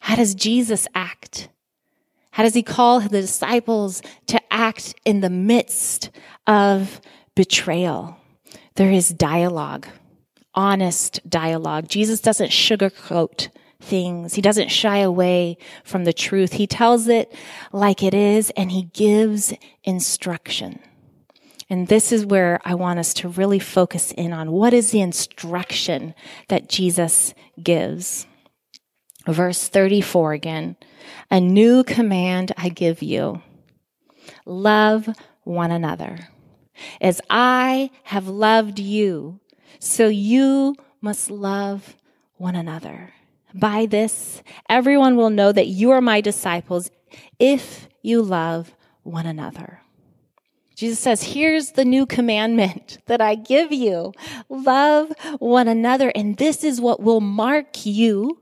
How 0.01 0.17
does 0.17 0.35
Jesus 0.35 0.87
act? 0.95 1.49
How 2.33 2.43
does 2.43 2.55
he 2.55 2.63
call 2.63 3.01
the 3.01 3.21
disciples 3.21 4.03
to 4.27 4.41
act 4.53 4.95
in 5.05 5.21
the 5.21 5.31
midst 5.31 6.11
of 6.47 7.01
betrayal? 7.37 8.17
There 8.77 8.91
is 8.91 9.11
dialogue, 9.11 9.87
honest 10.55 11.21
dialogue. 11.29 11.89
Jesus 11.89 12.21
doesn't 12.21 12.51
sugarcoat 12.51 13.49
things. 13.83 14.35
He 14.35 14.43
doesn't 14.43 14.71
shy 14.71 14.99
away 14.99 15.59
from 15.85 16.05
the 16.05 16.13
truth. 16.13 16.55
He 16.55 16.67
tells 16.67 17.09
it 17.09 17.35
like 17.73 18.03
it 18.03 18.15
is 18.15 18.51
and 18.57 18.73
he 18.73 18.85
gives 18.85 19.53
instruction. 19.85 20.81
And 21.69 21.89
this 21.89 22.13
is 22.13 22.27
where 22.27 22.61
I 22.65 22.75
want 22.75 22.99
us 22.99 23.15
to 23.15 23.29
really 23.29 23.59
focus 23.59 24.13
in 24.13 24.33
on 24.33 24.53
what 24.53 24.75
is 24.75 24.91
the 24.91 25.01
instruction 25.01 26.15
that 26.49 26.69
Jesus 26.69 27.35
gives. 27.63 28.27
Verse 29.27 29.69
34 29.69 30.33
again. 30.33 30.77
A 31.31 31.41
new 31.41 31.83
command 31.85 32.53
I 32.57 32.69
give 32.69 33.03
you. 33.03 33.43
Love 34.45 35.09
one 35.45 35.71
another. 35.71 36.29
As 37.01 37.21
I 37.31 37.91
have 38.05 38.29
loved 38.29 38.79
you, 38.79 39.41
so 39.79 40.09
you 40.09 40.77
must 41.01 41.31
love 41.31 41.97
one 42.37 42.55
another. 42.55 43.13
By 43.55 43.87
this, 43.87 44.43
everyone 44.69 45.17
will 45.17 45.31
know 45.31 45.53
that 45.53 45.67
you 45.67 45.91
are 45.91 46.01
my 46.01 46.21
disciples 46.21 46.91
if 47.39 47.89
you 48.03 48.23
love 48.23 48.75
one 49.03 49.27
another. 49.27 49.81
Jesus 50.75 50.99
says, 50.99 51.23
Here's 51.23 51.73
the 51.73 51.85
new 51.85 52.07
commandment 52.07 52.99
that 53.07 53.21
I 53.21 53.35
give 53.35 53.73
you 53.73 54.13
love 54.49 55.13
one 55.39 55.69
another. 55.69 56.11
And 56.15 56.37
this 56.37 56.65
is 56.65 56.81
what 56.81 57.01
will 57.01 57.21
mark 57.21 57.87
you 57.87 58.41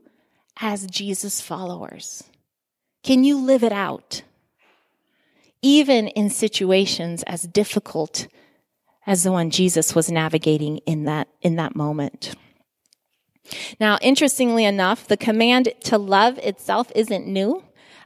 as 0.59 0.87
Jesus 0.87 1.41
followers. 1.41 2.23
Can 3.03 3.23
you 3.23 3.37
live 3.37 3.63
it 3.63 3.71
out? 3.71 4.23
Even 5.61 6.07
in 6.07 6.29
situations 6.29 7.23
as 7.23 7.43
difficult 7.43 8.27
as 9.05 9.23
the 9.23 9.31
one 9.31 9.49
Jesus 9.49 9.95
was 9.95 10.11
navigating 10.11 10.77
in 10.79 11.05
that, 11.05 11.27
in 11.41 11.55
that 11.55 11.75
moment. 11.75 12.35
Now, 13.79 13.97
interestingly 14.01 14.65
enough, 14.65 15.07
the 15.07 15.17
command 15.17 15.73
to 15.85 15.97
love 15.97 16.37
itself 16.39 16.91
isn't 16.95 17.27
new. 17.27 17.63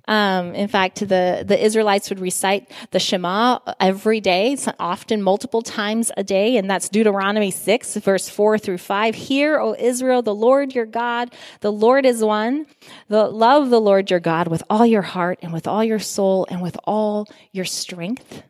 Um, 0.07 0.53
in 0.53 0.67
fact, 0.67 0.99
the, 0.99 1.43
the 1.45 1.63
Israelites 1.63 2.09
would 2.09 2.19
recite 2.19 2.69
the 2.91 2.99
Shema 2.99 3.59
every 3.79 4.21
day, 4.21 4.55
often 4.79 5.21
multiple 5.21 5.61
times 5.61 6.11
a 6.15 6.23
day, 6.23 6.57
and 6.57 6.69
that's 6.69 6.89
Deuteronomy 6.89 7.49
6, 7.49 7.95
verse 7.97 8.29
4 8.29 8.59
through 8.59 8.77
5. 8.77 9.15
Hear, 9.15 9.59
O 9.59 9.75
Israel, 9.77 10.21
the 10.21 10.35
Lord 10.35 10.75
your 10.75 10.85
God, 10.85 11.33
the 11.61 11.71
Lord 11.71 12.05
is 12.05 12.23
one. 12.23 12.67
The, 13.07 13.27
love 13.27 13.71
the 13.71 13.81
Lord 13.81 14.11
your 14.11 14.19
God 14.19 14.47
with 14.47 14.63
all 14.69 14.85
your 14.85 15.01
heart 15.01 15.39
and 15.41 15.51
with 15.51 15.67
all 15.67 15.83
your 15.83 15.99
soul 15.99 16.45
and 16.49 16.61
with 16.61 16.77
all 16.83 17.27
your 17.51 17.65
strength. 17.65 18.43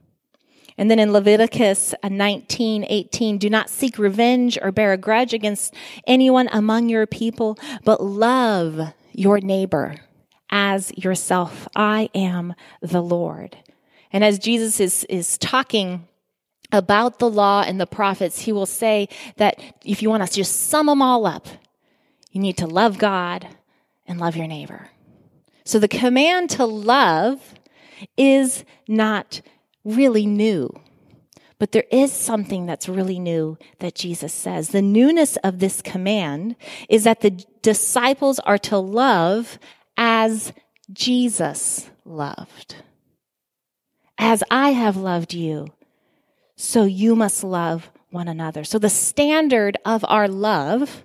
And 0.77 0.91
then 0.91 0.99
in 0.99 1.13
Leviticus 1.13 1.93
uh, 2.03 2.09
19, 2.09 2.85
18, 2.87 3.37
do 3.37 3.49
not 3.49 3.69
seek 3.69 3.97
revenge 3.97 4.57
or 4.61 4.71
bear 4.71 4.93
a 4.93 4.97
grudge 4.97 5.33
against 5.33 5.73
anyone 6.05 6.49
among 6.51 6.89
your 6.89 7.07
people, 7.07 7.57
but 7.83 8.03
love 8.03 8.93
your 9.13 9.39
neighbor 9.39 9.95
as 10.49 10.91
yourself. 10.97 11.67
I 11.75 12.09
am 12.13 12.53
the 12.81 13.01
Lord. 13.01 13.57
And 14.11 14.23
as 14.23 14.39
Jesus 14.39 14.79
is, 14.79 15.03
is 15.05 15.37
talking 15.37 16.07
about 16.71 17.19
the 17.19 17.29
law 17.29 17.63
and 17.65 17.79
the 17.79 17.87
prophets, 17.87 18.41
he 18.41 18.51
will 18.51 18.65
say 18.65 19.07
that 19.37 19.59
if 19.83 20.01
you 20.01 20.09
want 20.09 20.23
us 20.23 20.31
to 20.31 20.37
just 20.37 20.67
sum 20.69 20.87
them 20.87 21.01
all 21.01 21.25
up, 21.25 21.47
you 22.31 22.41
need 22.41 22.57
to 22.57 22.67
love 22.67 22.97
God 22.97 23.47
and 24.05 24.19
love 24.19 24.35
your 24.35 24.47
neighbor. 24.47 24.89
So 25.63 25.79
the 25.79 25.87
command 25.87 26.49
to 26.51 26.65
love 26.65 27.55
is 28.17 28.65
not 28.87 29.41
really 29.85 30.25
new. 30.25 30.69
But 31.57 31.71
there 31.71 31.85
is 31.89 32.11
something 32.11 32.65
that's 32.65 32.89
really 32.89 33.19
new 33.19 33.57
that 33.79 33.95
Jesus 33.95 34.33
says. 34.33 34.69
The 34.69 34.81
newness 34.81 35.37
of 35.37 35.59
this 35.59 35.81
command 35.81 36.57
is 36.89 37.05
that 37.05 37.21
the 37.21 37.31
disciples 37.61 38.39
are 38.39 38.57
to 38.57 38.77
love 38.77 39.57
as 39.95 40.51
Jesus 40.91 41.89
loved. 42.03 42.75
As 44.17 44.43
I 44.51 44.71
have 44.71 44.97
loved 44.97 45.33
you, 45.33 45.67
so 46.57 46.83
you 46.83 47.15
must 47.15 47.43
love 47.43 47.89
one 48.11 48.27
another. 48.27 48.63
So 48.63 48.79
the 48.79 48.89
standard 48.89 49.77
of 49.85 50.03
our 50.07 50.27
love, 50.27 51.03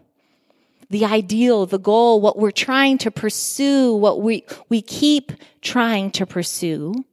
the 0.90 1.04
ideal, 1.04 1.66
the 1.66 1.78
goal, 1.78 2.20
what 2.20 2.38
we're 2.38 2.50
trying 2.50 2.98
to 2.98 3.10
pursue, 3.10 3.94
what 3.94 4.20
we, 4.20 4.44
we 4.68 4.82
keep 4.82 5.32
trying 5.60 6.10
to 6.12 6.26
pursue 6.26 7.04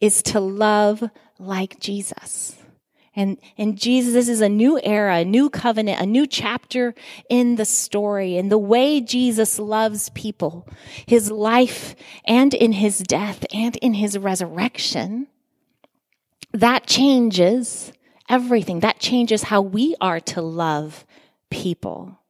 is 0.00 0.22
to 0.22 0.40
love 0.40 1.02
like 1.38 1.78
Jesus. 1.80 2.56
And, 3.18 3.36
and 3.56 3.76
Jesus, 3.76 4.12
this 4.12 4.28
is 4.28 4.40
a 4.40 4.48
new 4.48 4.78
era, 4.80 5.16
a 5.16 5.24
new 5.24 5.50
covenant, 5.50 6.00
a 6.00 6.06
new 6.06 6.24
chapter 6.24 6.94
in 7.28 7.56
the 7.56 7.64
story. 7.64 8.36
And 8.36 8.50
the 8.50 8.58
way 8.58 9.00
Jesus 9.00 9.58
loves 9.58 10.08
people, 10.10 10.68
his 11.04 11.28
life 11.28 11.96
and 12.24 12.54
in 12.54 12.72
his 12.72 12.98
death 12.98 13.44
and 13.52 13.74
in 13.78 13.94
his 13.94 14.16
resurrection, 14.16 15.26
that 16.52 16.86
changes 16.86 17.92
everything. 18.28 18.80
That 18.80 19.00
changes 19.00 19.44
how 19.44 19.62
we 19.62 19.96
are 20.00 20.20
to 20.20 20.40
love 20.40 21.04
people. 21.50 22.20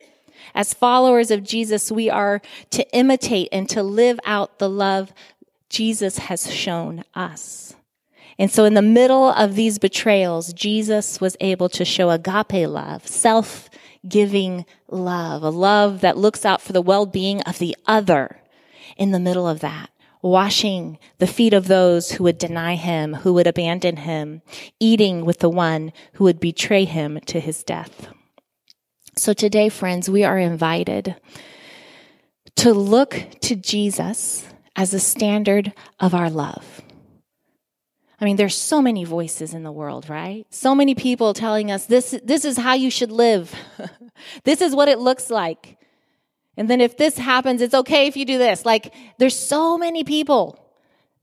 As 0.55 0.73
followers 0.73 1.31
of 1.31 1.43
Jesus, 1.43 1.93
we 1.93 2.09
are 2.09 2.41
to 2.71 2.97
imitate 2.97 3.49
and 3.53 3.69
to 3.69 3.83
live 3.83 4.19
out 4.25 4.59
the 4.59 4.71
love 4.71 5.13
Jesus 5.69 6.19
has 6.19 6.53
shown 6.53 7.05
us. 7.15 7.75
And 8.39 8.51
so 8.51 8.65
in 8.65 8.75
the 8.75 8.83
middle 8.83 9.29
of 9.29 9.55
these 9.57 9.79
betrayals, 9.79 10.53
Jesus 10.53 11.21
was 11.21 11.37
able 11.41 11.69
to 11.71 11.85
show 11.85 12.11
agape 12.11 12.69
love, 12.69 13.07
self-giving 13.07 14.65
love, 14.89 15.43
a 15.43 15.51
love 15.51 16.01
that 16.03 16.17
looks 16.17 16.45
out 16.45 16.63
for 16.63 16.73
the 16.73 16.81
well-being 16.81 17.43
of 17.43 17.59
the 17.59 17.77
other 17.87 18.41
in 18.97 19.11
the 19.11 19.19
middle 19.19 19.49
of 19.49 19.61
that. 19.61 19.91
Washing 20.23 20.99
the 21.19 21.27
feet 21.29 21.53
of 21.53 21.69
those 21.69 22.13
who 22.13 22.25
would 22.25 22.39
deny 22.39 22.75
him, 22.75 23.15
who 23.15 23.33
would 23.35 23.47
abandon 23.47 23.99
him, 23.99 24.43
eating 24.81 25.25
with 25.25 25.39
the 25.39 25.49
one 25.49 25.93
who 26.15 26.25
would 26.25 26.41
betray 26.41 26.85
him 26.85 27.21
to 27.27 27.39
his 27.39 27.63
death. 27.63 28.09
So 29.17 29.33
today, 29.33 29.69
friends, 29.69 30.11
we 30.11 30.25
are 30.25 30.39
invited 30.39 31.17
to 32.57 32.73
look 32.73 33.27
to 33.43 33.55
Jesus 33.55 34.47
as 34.79 34.95
a 34.95 35.01
standard 35.01 35.73
of 35.99 36.15
our 36.15 36.31
love. 36.31 36.81
I 38.21 38.25
mean, 38.25 38.37
there's 38.37 38.55
so 38.55 38.81
many 38.81 39.03
voices 39.05 39.53
in 39.53 39.65
the 39.65 39.73
world, 39.73 40.09
right? 40.09 40.47
So 40.51 40.73
many 40.73 40.95
people 40.95 41.35
telling 41.35 41.73
us 41.73 41.87
this, 41.87 42.19
this 42.23 42.45
is 42.45 42.57
how 42.57 42.75
you 42.75 42.89
should 42.89 43.11
live. 43.11 43.53
this 44.45 44.61
is 44.61 44.77
what 44.77 44.89
it 44.89 45.01
looks 45.01 45.31
like. 45.31 45.79
And 46.57 46.71
then 46.71 46.81
if 46.81 46.97
this 46.97 47.19
happens, 47.19 47.61
it's 47.61 47.75
okay 47.75 48.07
if 48.07 48.17
you 48.17 48.25
do 48.25 48.39
this. 48.39 48.65
Like, 48.65 48.95
there's 49.19 49.37
so 49.37 49.77
many 49.79 50.05
people 50.05 50.65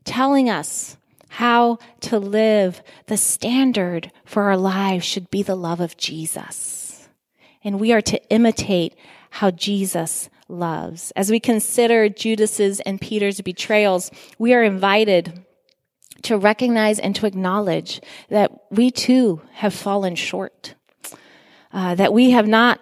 telling 0.03 0.49
us 0.49 0.97
how 1.29 1.79
to 2.01 2.19
live. 2.19 2.83
The 3.07 3.17
standard 3.17 4.11
for 4.25 4.43
our 4.43 4.57
lives 4.57 5.05
should 5.05 5.29
be 5.29 5.43
the 5.43 5.55
love 5.55 5.79
of 5.79 5.95
Jesus. 5.95 7.07
And 7.63 7.79
we 7.79 7.93
are 7.93 8.01
to 8.01 8.21
imitate 8.29 8.95
how 9.29 9.51
Jesus 9.51 10.29
loves. 10.47 11.11
As 11.15 11.31
we 11.31 11.39
consider 11.39 12.09
Judas's 12.09 12.79
and 12.81 13.01
Peter's 13.01 13.41
betrayals, 13.41 14.11
we 14.37 14.53
are 14.53 14.63
invited 14.63 15.45
to 16.23 16.37
recognize 16.37 16.99
and 16.99 17.15
to 17.15 17.25
acknowledge 17.25 18.01
that 18.29 18.51
we 18.71 18.91
too 18.91 19.41
have 19.53 19.73
fallen 19.73 20.15
short, 20.15 20.75
uh, 21.71 21.95
that 21.95 22.13
we 22.13 22.31
have 22.31 22.47
not 22.47 22.79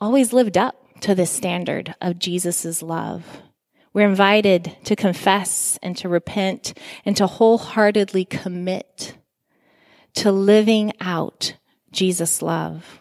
always 0.00 0.32
lived 0.32 0.56
up 0.56 0.76
to 1.00 1.14
the 1.14 1.26
standard 1.26 1.94
of 2.00 2.18
Jesus' 2.18 2.82
love. 2.82 3.24
We're 3.92 4.08
invited 4.08 4.76
to 4.84 4.94
confess 4.94 5.78
and 5.82 5.96
to 5.98 6.08
repent 6.08 6.74
and 7.04 7.16
to 7.16 7.26
wholeheartedly 7.26 8.24
commit 8.26 9.16
to 10.14 10.32
living 10.32 10.92
out 11.00 11.54
Jesus' 11.92 12.42
love. 12.42 13.00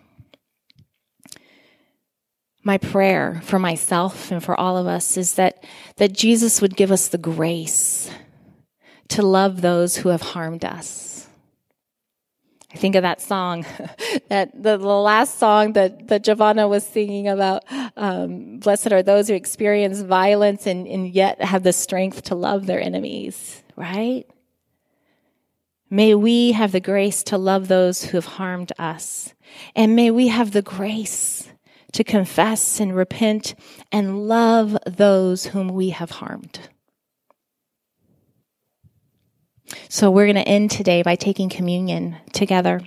My 2.63 2.77
prayer 2.77 3.41
for 3.43 3.57
myself 3.57 4.31
and 4.31 4.43
for 4.43 4.59
all 4.59 4.77
of 4.77 4.85
us 4.85 5.17
is 5.17 5.35
that, 5.35 5.63
that 5.95 6.13
Jesus 6.13 6.61
would 6.61 6.75
give 6.75 6.91
us 6.91 7.07
the 7.07 7.17
grace 7.17 8.11
to 9.09 9.21
love 9.21 9.61
those 9.61 9.97
who 9.97 10.09
have 10.09 10.21
harmed 10.21 10.65
us. 10.65 11.27
I 12.71 12.77
think 12.77 12.95
of 12.95 13.01
that 13.01 13.19
song, 13.21 13.65
that 14.29 14.51
the, 14.53 14.77
the, 14.77 14.87
last 14.87 15.39
song 15.39 15.73
that, 15.73 16.07
that 16.09 16.23
Giovanna 16.23 16.67
was 16.67 16.85
singing 16.85 17.27
about, 17.27 17.63
um, 17.97 18.59
blessed 18.59 18.91
are 18.91 19.01
those 19.01 19.27
who 19.27 19.33
experience 19.33 20.01
violence 20.01 20.67
and, 20.67 20.87
and 20.87 21.07
yet 21.09 21.41
have 21.41 21.63
the 21.63 21.73
strength 21.73 22.23
to 22.23 22.35
love 22.35 22.67
their 22.67 22.79
enemies, 22.79 23.63
right? 23.75 24.25
May 25.89 26.13
we 26.13 26.51
have 26.51 26.71
the 26.71 26.79
grace 26.79 27.23
to 27.23 27.37
love 27.39 27.67
those 27.67 28.03
who 28.03 28.17
have 28.17 28.25
harmed 28.25 28.71
us. 28.77 29.33
And 29.75 29.95
may 29.95 30.11
we 30.11 30.27
have 30.27 30.51
the 30.51 30.61
grace 30.61 31.48
to 31.93 32.03
confess 32.03 32.79
and 32.79 32.95
repent 32.95 33.55
and 33.91 34.27
love 34.27 34.77
those 34.85 35.47
whom 35.47 35.69
we 35.69 35.89
have 35.89 36.11
harmed. 36.11 36.69
So 39.87 40.09
we're 40.09 40.25
going 40.25 40.35
to 40.35 40.47
end 40.47 40.71
today 40.71 41.01
by 41.01 41.15
taking 41.15 41.49
communion 41.49 42.17
together. 42.33 42.81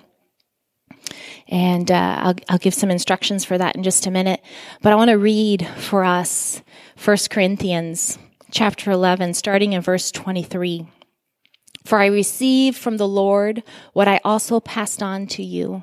And 1.48 1.90
uh, 1.90 2.16
I'll, 2.22 2.34
I'll 2.48 2.58
give 2.58 2.74
some 2.74 2.90
instructions 2.90 3.44
for 3.44 3.58
that 3.58 3.76
in 3.76 3.82
just 3.82 4.06
a 4.06 4.10
minute. 4.10 4.40
But 4.80 4.92
I 4.92 4.96
want 4.96 5.10
to 5.10 5.18
read 5.18 5.66
for 5.76 6.04
us 6.04 6.62
1 7.04 7.16
Corinthians 7.30 8.18
chapter 8.50 8.90
11, 8.90 9.34
starting 9.34 9.72
in 9.72 9.80
verse 9.80 10.10
23. 10.10 10.86
For 11.84 11.98
I 11.98 12.06
received 12.06 12.76
from 12.76 12.96
the 12.96 13.08
Lord 13.08 13.62
what 13.92 14.08
I 14.08 14.20
also 14.24 14.60
passed 14.60 15.02
on 15.02 15.26
to 15.28 15.42
you. 15.42 15.82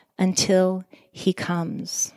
until 0.21 0.85
he 1.11 1.33
comes. 1.33 2.13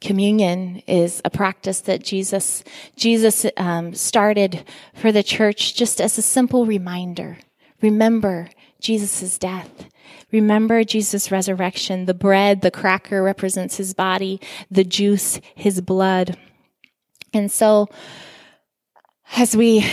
Communion 0.00 0.82
is 0.86 1.20
a 1.26 1.30
practice 1.30 1.80
that 1.82 2.02
Jesus 2.02 2.64
Jesus 2.96 3.44
um, 3.58 3.94
started 3.94 4.64
for 4.94 5.12
the 5.12 5.22
church 5.22 5.74
just 5.74 6.00
as 6.00 6.16
a 6.16 6.22
simple 6.22 6.64
reminder. 6.64 7.36
Remember 7.82 8.48
Jesus' 8.80 9.36
death. 9.36 9.90
Remember 10.32 10.84
Jesus' 10.84 11.30
resurrection. 11.30 12.06
The 12.06 12.14
bread, 12.14 12.62
the 12.62 12.70
cracker 12.70 13.22
represents 13.22 13.76
his 13.76 13.92
body, 13.92 14.40
the 14.70 14.84
juice, 14.84 15.38
his 15.54 15.82
blood. 15.82 16.38
And 17.34 17.52
so, 17.52 17.88
as 19.36 19.54
we 19.54 19.84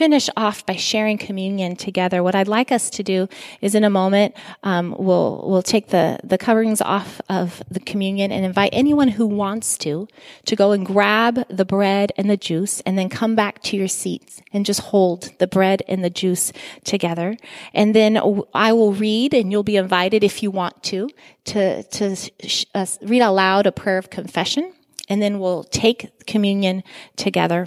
finish 0.00 0.30
off 0.34 0.64
by 0.64 0.76
sharing 0.76 1.18
communion 1.18 1.76
together, 1.76 2.22
what 2.22 2.34
I'd 2.34 2.48
like 2.48 2.72
us 2.72 2.88
to 2.88 3.02
do 3.02 3.28
is 3.60 3.74
in 3.74 3.84
a 3.84 3.90
moment, 3.90 4.34
um, 4.62 4.96
we'll, 4.98 5.44
we'll 5.46 5.62
take 5.62 5.88
the, 5.88 6.18
the 6.24 6.38
coverings 6.38 6.80
off 6.80 7.20
of 7.28 7.62
the 7.70 7.80
communion 7.80 8.32
and 8.32 8.42
invite 8.42 8.70
anyone 8.72 9.08
who 9.08 9.26
wants 9.26 9.76
to, 9.76 10.08
to 10.46 10.56
go 10.56 10.72
and 10.72 10.86
grab 10.86 11.46
the 11.48 11.66
bread 11.66 12.12
and 12.16 12.30
the 12.30 12.38
juice 12.38 12.80
and 12.86 12.96
then 12.96 13.10
come 13.10 13.34
back 13.34 13.62
to 13.64 13.76
your 13.76 13.88
seats 13.88 14.40
and 14.54 14.64
just 14.64 14.80
hold 14.80 15.36
the 15.36 15.46
bread 15.46 15.82
and 15.86 16.02
the 16.02 16.08
juice 16.08 16.50
together. 16.82 17.36
And 17.74 17.94
then 17.94 18.18
I 18.54 18.72
will 18.72 18.94
read 18.94 19.34
and 19.34 19.52
you'll 19.52 19.64
be 19.64 19.76
invited 19.76 20.24
if 20.24 20.42
you 20.42 20.50
want 20.50 20.82
to, 20.84 21.10
to, 21.44 21.82
to 21.82 22.16
uh, 22.74 22.86
read 23.02 23.20
aloud 23.20 23.66
a 23.66 23.72
prayer 23.72 23.98
of 23.98 24.08
confession 24.08 24.72
and 25.10 25.20
then 25.20 25.40
we'll 25.40 25.64
take 25.64 26.24
communion 26.26 26.84
together. 27.16 27.66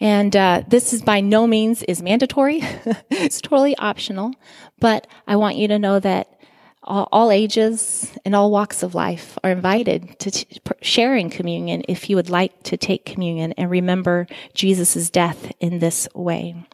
And 0.00 0.34
uh, 0.36 0.62
this 0.68 0.92
is 0.92 1.02
by 1.02 1.20
no 1.20 1.46
means 1.46 1.82
is 1.84 2.02
mandatory. 2.02 2.60
it's 3.10 3.40
totally 3.40 3.76
optional, 3.76 4.34
but 4.78 5.06
I 5.26 5.36
want 5.36 5.56
you 5.56 5.68
to 5.68 5.78
know 5.78 5.98
that 6.00 6.38
all, 6.84 7.08
all 7.12 7.30
ages 7.30 8.12
and 8.24 8.34
all 8.34 8.50
walks 8.50 8.82
of 8.82 8.94
life 8.94 9.38
are 9.44 9.50
invited 9.50 10.18
to 10.20 10.30
t- 10.30 10.60
sharing 10.80 11.30
communion 11.30 11.84
if 11.88 12.08
you 12.08 12.16
would 12.16 12.30
like 12.30 12.62
to 12.64 12.76
take 12.76 13.04
communion 13.04 13.52
and 13.52 13.70
remember 13.70 14.26
Jesus' 14.54 15.10
death 15.10 15.52
in 15.60 15.80
this 15.80 16.08
way. 16.14 16.64